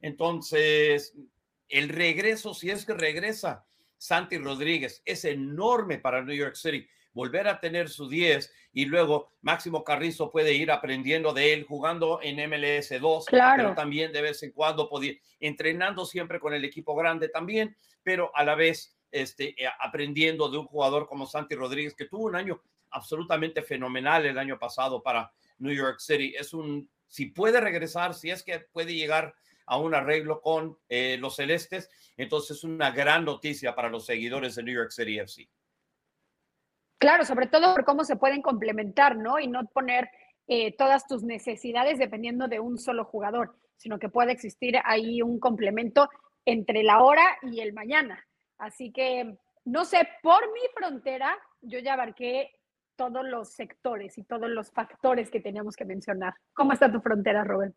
Entonces, 0.00 1.14
el 1.68 1.90
regreso, 1.90 2.54
si 2.54 2.70
es 2.70 2.86
que 2.86 2.94
regresa 2.94 3.66
Santi 3.98 4.38
Rodríguez, 4.38 5.02
es 5.04 5.26
enorme 5.26 5.98
para 5.98 6.22
New 6.22 6.34
York 6.34 6.54
City 6.54 6.86
volver 7.14 7.48
a 7.48 7.60
tener 7.60 7.88
su 7.88 8.08
10 8.08 8.52
y 8.72 8.84
luego 8.84 9.32
Máximo 9.40 9.84
Carrizo 9.84 10.30
puede 10.30 10.52
ir 10.52 10.70
aprendiendo 10.70 11.32
de 11.32 11.54
él 11.54 11.64
jugando 11.64 12.20
en 12.22 12.36
MLS 12.50 13.00
2, 13.00 13.26
claro. 13.26 13.62
pero 13.62 13.74
también 13.74 14.12
de 14.12 14.20
vez 14.20 14.42
en 14.42 14.52
cuando 14.52 14.88
podía, 14.88 15.14
entrenando 15.40 16.04
siempre 16.04 16.40
con 16.40 16.52
el 16.52 16.64
equipo 16.64 16.94
grande 16.94 17.28
también, 17.28 17.76
pero 18.02 18.30
a 18.34 18.44
la 18.44 18.54
vez 18.54 18.96
este, 19.10 19.50
eh, 19.62 19.68
aprendiendo 19.78 20.48
de 20.48 20.58
un 20.58 20.66
jugador 20.66 21.06
como 21.06 21.26
Santi 21.26 21.54
Rodríguez 21.54 21.94
que 21.94 22.06
tuvo 22.06 22.24
un 22.24 22.34
año 22.34 22.60
absolutamente 22.90 23.62
fenomenal 23.62 24.26
el 24.26 24.38
año 24.38 24.58
pasado 24.58 25.02
para 25.02 25.32
New 25.58 25.72
York 25.72 26.00
City. 26.00 26.34
Es 26.36 26.52
un, 26.52 26.90
si 27.06 27.26
puede 27.26 27.60
regresar, 27.60 28.14
si 28.14 28.30
es 28.30 28.42
que 28.42 28.58
puede 28.58 28.94
llegar 28.94 29.34
a 29.66 29.78
un 29.78 29.94
arreglo 29.94 30.40
con 30.40 30.76
eh, 30.88 31.16
los 31.20 31.36
celestes, 31.36 31.88
entonces 32.16 32.58
es 32.58 32.64
una 32.64 32.90
gran 32.90 33.24
noticia 33.24 33.74
para 33.74 33.88
los 33.88 34.04
seguidores 34.04 34.56
de 34.56 34.62
New 34.62 34.74
York 34.74 34.90
City 34.90 35.18
FC. 35.18 35.48
Claro, 37.04 37.26
sobre 37.26 37.48
todo 37.48 37.74
por 37.74 37.84
cómo 37.84 38.02
se 38.02 38.16
pueden 38.16 38.40
complementar, 38.40 39.14
¿no? 39.14 39.38
Y 39.38 39.46
no 39.46 39.66
poner 39.66 40.08
eh, 40.46 40.74
todas 40.74 41.06
tus 41.06 41.22
necesidades 41.22 41.98
dependiendo 41.98 42.48
de 42.48 42.60
un 42.60 42.78
solo 42.78 43.04
jugador, 43.04 43.58
sino 43.76 43.98
que 43.98 44.08
puede 44.08 44.32
existir 44.32 44.78
ahí 44.86 45.20
un 45.20 45.38
complemento 45.38 46.08
entre 46.46 46.82
la 46.82 47.02
hora 47.02 47.22
y 47.42 47.60
el 47.60 47.74
mañana. 47.74 48.26
Así 48.56 48.90
que, 48.90 49.36
no 49.66 49.84
sé, 49.84 50.08
por 50.22 50.50
mi 50.54 50.62
frontera, 50.74 51.36
yo 51.60 51.78
ya 51.78 51.92
abarqué 51.92 52.52
todos 52.96 53.22
los 53.22 53.52
sectores 53.52 54.16
y 54.16 54.24
todos 54.24 54.48
los 54.48 54.70
factores 54.70 55.30
que 55.30 55.40
teníamos 55.40 55.76
que 55.76 55.84
mencionar. 55.84 56.32
¿Cómo 56.54 56.72
está 56.72 56.90
tu 56.90 57.02
frontera, 57.02 57.44
Robert? 57.44 57.74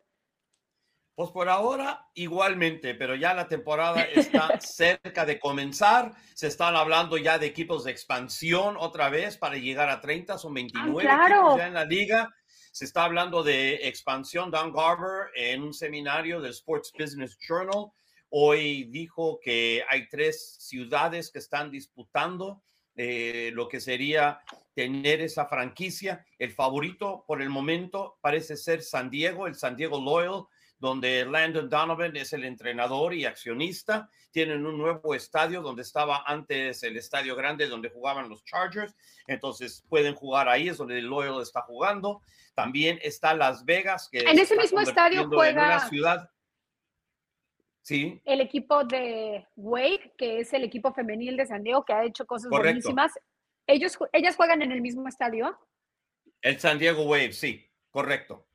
Pues 1.18 1.32
por 1.32 1.48
ahora 1.48 2.06
igualmente, 2.14 2.94
pero 2.94 3.16
ya 3.16 3.34
la 3.34 3.48
temporada 3.48 4.02
está 4.02 4.50
cerca 4.60 5.26
de 5.26 5.40
comenzar. 5.40 6.12
Se 6.32 6.46
están 6.46 6.76
hablando 6.76 7.16
ya 7.18 7.40
de 7.40 7.46
equipos 7.46 7.82
de 7.82 7.90
expansión 7.90 8.76
otra 8.78 9.08
vez 9.10 9.36
para 9.36 9.56
llegar 9.56 9.88
a 9.88 10.00
30, 10.00 10.38
son 10.38 10.54
29 10.54 11.08
ah, 11.10 11.26
equipos 11.26 11.56
ya 11.56 11.66
en 11.66 11.74
la 11.74 11.84
liga. 11.84 12.32
Se 12.70 12.84
está 12.84 13.02
hablando 13.02 13.42
de 13.42 13.88
expansión. 13.88 14.52
Don 14.52 14.72
Garber 14.72 15.32
en 15.34 15.64
un 15.64 15.74
seminario 15.74 16.40
del 16.40 16.52
Sports 16.52 16.92
Business 16.96 17.36
Journal 17.40 17.90
hoy 18.28 18.84
dijo 18.84 19.40
que 19.42 19.82
hay 19.90 20.08
tres 20.08 20.54
ciudades 20.60 21.32
que 21.32 21.40
están 21.40 21.72
disputando 21.72 22.62
eh, 22.94 23.50
lo 23.54 23.68
que 23.68 23.80
sería 23.80 24.40
tener 24.72 25.20
esa 25.20 25.46
franquicia. 25.46 26.24
El 26.38 26.52
favorito 26.52 27.24
por 27.26 27.42
el 27.42 27.50
momento 27.50 28.18
parece 28.20 28.56
ser 28.56 28.82
San 28.82 29.10
Diego, 29.10 29.48
el 29.48 29.56
San 29.56 29.74
Diego 29.74 30.00
Loyal 30.00 30.46
donde 30.78 31.24
Landon 31.24 31.68
Donovan 31.68 32.16
es 32.16 32.32
el 32.32 32.44
entrenador 32.44 33.14
y 33.14 33.24
accionista. 33.24 34.08
Tienen 34.30 34.64
un 34.64 34.78
nuevo 34.78 35.14
estadio 35.14 35.60
donde 35.60 35.82
estaba 35.82 36.22
antes 36.26 36.82
el 36.82 36.96
estadio 36.96 37.34
grande 37.34 37.66
donde 37.66 37.90
jugaban 37.90 38.28
los 38.28 38.44
Chargers. 38.44 38.94
Entonces 39.26 39.84
pueden 39.88 40.14
jugar 40.14 40.48
ahí, 40.48 40.68
es 40.68 40.78
donde 40.78 41.00
Loyal 41.02 41.42
está 41.42 41.62
jugando. 41.62 42.22
También 42.54 42.98
está 43.02 43.34
Las 43.34 43.64
Vegas, 43.64 44.08
que 44.10 44.20
en 44.20 44.38
ese 44.38 44.56
mismo 44.56 44.80
estadio 44.80 45.28
juega 45.28 45.50
en 45.50 45.58
una 45.58 45.88
ciudad. 45.88 46.30
Sí. 47.82 48.20
El 48.24 48.40
equipo 48.40 48.84
de 48.84 49.46
Wade, 49.56 50.12
que 50.18 50.40
es 50.40 50.52
el 50.52 50.64
equipo 50.64 50.92
femenil 50.92 51.36
de 51.36 51.46
San 51.46 51.62
Diego, 51.62 51.84
que 51.84 51.92
ha 51.92 52.04
hecho 52.04 52.26
cosas 52.26 52.50
buenísimas. 52.50 53.12
Ellos, 53.66 53.96
ellas 54.12 54.36
juegan 54.36 54.62
en 54.62 54.72
el 54.72 54.80
mismo 54.80 55.08
estadio. 55.08 55.58
El 56.42 56.58
San 56.60 56.78
Diego 56.78 57.04
Wave, 57.04 57.32
sí, 57.32 57.70
correcto. 57.90 58.47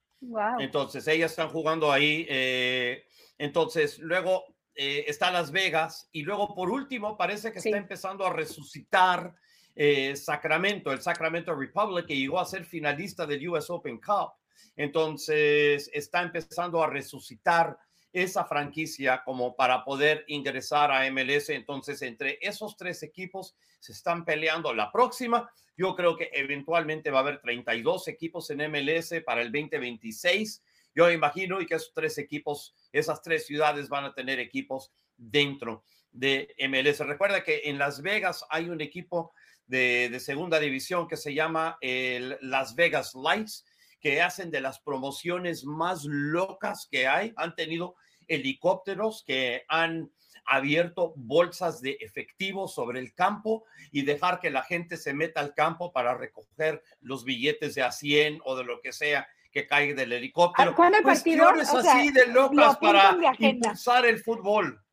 Entonces, 0.59 1.07
ellas 1.07 1.31
están 1.31 1.49
jugando 1.49 1.91
ahí. 1.91 2.25
Eh, 2.29 3.05
entonces, 3.37 3.99
luego 3.99 4.45
eh, 4.75 5.05
está 5.07 5.31
Las 5.31 5.51
Vegas 5.51 6.09
y 6.11 6.23
luego, 6.23 6.53
por 6.55 6.69
último, 6.69 7.17
parece 7.17 7.51
que 7.51 7.59
está 7.59 7.77
empezando 7.77 8.25
a 8.25 8.33
resucitar 8.33 9.33
eh, 9.75 10.15
Sacramento, 10.15 10.91
el 10.91 11.01
Sacramento 11.01 11.55
Republic, 11.55 12.05
que 12.05 12.17
llegó 12.17 12.39
a 12.39 12.45
ser 12.45 12.65
finalista 12.65 13.25
del 13.25 13.47
US 13.49 13.69
Open 13.69 13.99
Cup. 13.99 14.33
Entonces, 14.75 15.89
está 15.93 16.21
empezando 16.21 16.81
a 16.83 16.87
resucitar 16.87 17.77
esa 18.13 18.45
franquicia 18.45 19.23
como 19.25 19.55
para 19.55 19.83
poder 19.83 20.23
ingresar 20.27 20.91
a 20.91 21.09
MLS. 21.11 21.49
Entonces, 21.49 22.01
entre 22.03 22.37
esos 22.41 22.77
tres 22.77 23.01
equipos 23.03 23.55
se 23.79 23.91
están 23.91 24.23
peleando 24.23 24.73
la 24.73 24.91
próxima. 24.91 25.51
Yo 25.75 25.95
creo 25.95 26.15
que 26.15 26.29
eventualmente 26.33 27.09
va 27.09 27.19
a 27.19 27.21
haber 27.23 27.41
32 27.41 28.07
equipos 28.07 28.49
en 28.51 28.71
MLS 28.71 29.15
para 29.25 29.41
el 29.41 29.51
2026. 29.51 30.63
Yo 30.95 31.11
imagino 31.11 31.59
y 31.59 31.65
que 31.65 31.75
esos 31.75 31.91
tres 31.93 32.19
equipos, 32.19 32.75
esas 32.91 33.21
tres 33.23 33.47
ciudades 33.47 33.89
van 33.89 34.05
a 34.05 34.13
tener 34.13 34.39
equipos 34.39 34.91
dentro 35.17 35.83
de 36.11 36.55
MLS. 36.69 36.99
Recuerda 36.99 37.43
que 37.43 37.63
en 37.65 37.79
Las 37.79 38.03
Vegas 38.03 38.45
hay 38.49 38.69
un 38.69 38.79
equipo 38.79 39.33
de, 39.65 40.09
de 40.09 40.19
segunda 40.19 40.59
división 40.59 41.07
que 41.07 41.17
se 41.17 41.33
llama 41.33 41.79
Las 41.81 42.75
Vegas 42.75 43.15
Lights 43.15 43.65
que 44.03 44.21
hacen 44.21 44.51
de 44.51 44.59
las 44.59 44.79
promociones 44.81 45.63
más 45.63 46.03
locas 46.03 46.87
que 46.91 47.07
hay. 47.07 47.33
Han 47.37 47.55
tenido 47.55 47.95
helicópteros 48.27 49.23
que 49.25 49.63
han 49.69 50.11
abierto 50.45 51.13
bolsas 51.15 51.81
de 51.81 51.97
efectivo 52.01 52.67
sobre 52.67 52.99
el 52.99 53.13
campo 53.13 53.63
y 53.93 54.01
dejar 54.01 54.41
que 54.41 54.49
la 54.49 54.61
gente 54.63 54.97
se 54.97 55.13
meta 55.13 55.39
al 55.39 55.53
campo 55.53 55.93
para 55.93 56.15
recoger 56.15 56.83
los 56.99 57.23
billetes 57.23 57.75
de 57.75 57.83
a 57.83 57.93
100 57.93 58.41
o 58.43 58.57
de 58.57 58.65
lo 58.65 58.81
que 58.81 58.91
sea 58.91 59.25
que 59.53 59.65
caiga 59.67 59.95
del 59.95 60.11
helicóptero. 60.11 60.75
¿Cuándo 60.75 60.97
el 60.97 61.03
partido? 61.05 61.47
así 61.47 62.11
de 62.11 62.27
locas 62.27 62.77
para 62.79 63.17
impulsar 63.39 64.05
el 64.05 64.19
fútbol. 64.19 64.83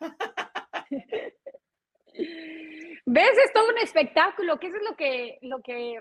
¿Ves? 3.06 3.38
Es 3.44 3.52
todo 3.52 3.68
un 3.70 3.78
espectáculo, 3.78 4.60
que 4.60 4.68
eso 4.68 4.76
es 4.76 4.82
lo 4.88 4.96
que, 4.96 5.38
lo 5.42 5.60
que 5.62 6.00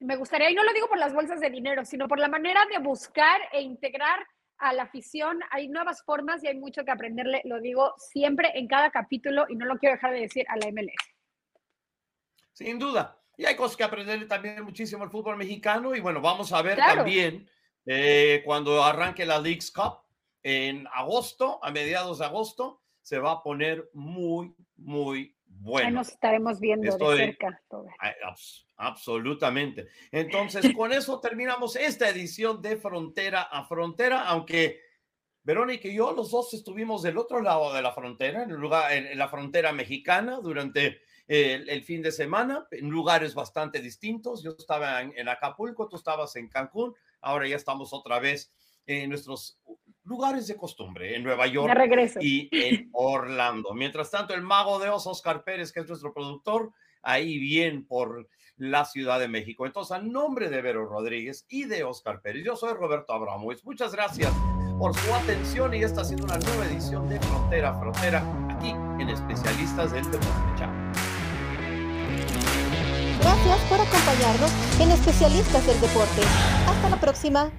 me 0.00 0.16
gustaría, 0.16 0.50
y 0.50 0.54
no 0.54 0.64
lo 0.64 0.72
digo 0.72 0.88
por 0.88 0.98
las 0.98 1.14
bolsas 1.14 1.40
de 1.40 1.50
dinero, 1.50 1.84
sino 1.84 2.08
por 2.08 2.18
la 2.18 2.28
manera 2.28 2.66
de 2.70 2.78
buscar 2.78 3.40
e 3.52 3.60
integrar 3.60 4.26
a 4.58 4.72
la 4.72 4.84
afición. 4.84 5.40
Hay 5.50 5.68
nuevas 5.68 6.02
formas 6.04 6.42
y 6.42 6.48
hay 6.48 6.56
mucho 6.56 6.84
que 6.84 6.90
aprenderle, 6.90 7.42
lo 7.44 7.60
digo 7.60 7.94
siempre 7.98 8.50
en 8.54 8.66
cada 8.66 8.90
capítulo 8.90 9.46
y 9.48 9.56
no 9.56 9.66
lo 9.66 9.78
quiero 9.78 9.94
dejar 9.94 10.12
de 10.12 10.20
decir 10.20 10.46
a 10.48 10.56
la 10.56 10.70
MLS. 10.70 10.94
Sin 12.52 12.78
duda. 12.78 13.18
Y 13.36 13.46
hay 13.46 13.56
cosas 13.56 13.76
que 13.76 13.84
aprenderle 13.84 14.26
también 14.26 14.62
muchísimo 14.62 15.02
al 15.02 15.10
fútbol 15.10 15.36
mexicano 15.36 15.94
y 15.94 16.00
bueno, 16.00 16.20
vamos 16.20 16.52
a 16.52 16.60
ver 16.60 16.76
también 16.76 17.48
eh, 17.86 18.42
cuando 18.44 18.84
arranque 18.84 19.24
la 19.24 19.38
League's 19.38 19.70
Cup 19.70 20.00
en 20.42 20.86
agosto, 20.92 21.58
a 21.62 21.70
mediados 21.70 22.18
de 22.18 22.26
agosto, 22.26 22.82
se 23.02 23.18
va 23.18 23.32
a 23.32 23.42
poner 23.42 23.90
muy, 23.94 24.54
muy 24.76 25.34
bueno. 25.58 25.88
Ahí 25.88 25.94
nos 25.94 26.08
estaremos 26.08 26.60
viendo 26.60 26.96
de 27.10 27.16
cerca. 27.16 27.60
absolutamente. 28.76 29.88
Entonces, 30.10 30.72
con 30.76 30.92
eso 30.92 31.20
terminamos 31.20 31.76
esta 31.76 32.08
edición 32.08 32.62
de 32.62 32.76
Frontera 32.76 33.42
a 33.42 33.64
Frontera, 33.64 34.24
aunque 34.26 34.80
Verónica 35.42 35.88
y 35.88 35.94
yo, 35.94 36.12
los 36.12 36.30
dos 36.30 36.52
estuvimos 36.52 37.02
del 37.02 37.16
otro 37.16 37.40
lado 37.40 37.72
de 37.72 37.80
la 37.80 37.92
frontera, 37.92 38.42
en, 38.42 38.52
lugar, 38.52 38.92
en, 38.92 39.16
la 39.18 39.28
frontera 39.28 39.72
mexicana, 39.72 40.38
durante 40.40 41.00
el, 41.26 41.82
fin 41.82 42.02
de 42.02 42.12
semana, 42.12 42.66
en 42.70 42.90
lugares 42.90 43.34
bastante 43.34 43.80
distintos. 43.80 44.42
Yo 44.42 44.54
estaba 44.58 45.00
en, 45.00 45.28
Acapulco, 45.28 45.88
tú 45.88 45.96
estabas 45.96 46.36
en 46.36 46.48
Cancún, 46.48 46.94
ahora 47.20 47.48
ya 47.48 47.56
estamos 47.56 47.92
otra 47.92 48.18
vez 48.18 48.52
en 48.86 49.08
nuestros 49.08 49.58
lugares 50.04 50.46
de 50.46 50.56
costumbre, 50.56 51.16
en 51.16 51.22
Nueva 51.22 51.46
York 51.46 51.72
y 52.20 52.48
en 52.52 52.88
Orlando. 52.92 53.74
Mientras 53.74 54.10
tanto, 54.10 54.34
el 54.34 54.42
mago 54.42 54.78
de 54.78 54.88
Osos, 54.88 55.18
Oscar 55.18 55.44
Pérez, 55.44 55.72
que 55.72 55.80
es 55.80 55.88
nuestro 55.88 56.12
productor, 56.12 56.72
ahí 57.02 57.38
bien 57.38 57.86
por 57.86 58.28
la 58.56 58.84
Ciudad 58.84 59.18
de 59.18 59.28
México. 59.28 59.66
Entonces, 59.66 59.92
a 59.92 60.00
nombre 60.00 60.50
de 60.50 60.60
Vero 60.60 60.86
Rodríguez 60.86 61.46
y 61.48 61.64
de 61.64 61.84
Oscar 61.84 62.20
Pérez, 62.20 62.44
yo 62.44 62.56
soy 62.56 62.74
Roberto 62.74 63.12
Abramovich. 63.12 63.64
Muchas 63.64 63.94
gracias 63.94 64.32
por 64.78 64.94
su 64.94 65.14
atención 65.14 65.74
y 65.74 65.82
esta 65.82 66.02
ha 66.02 66.04
sido 66.04 66.24
una 66.24 66.38
nueva 66.38 66.66
edición 66.66 67.08
de 67.08 67.20
Frontera 67.20 67.78
Frontera 67.78 68.24
aquí 68.50 68.70
en 68.70 69.08
Especialistas 69.08 69.92
del 69.92 70.04
Deporte. 70.04 70.58
Chao. 70.58 70.70
Gracias 73.20 73.58
por 73.68 73.80
acompañarnos 73.80 74.50
en 74.80 74.90
Especialistas 74.90 75.66
del 75.66 75.80
Deporte. 75.80 76.22
Hasta 76.66 76.88
la 76.88 76.96
próxima. 76.98 77.50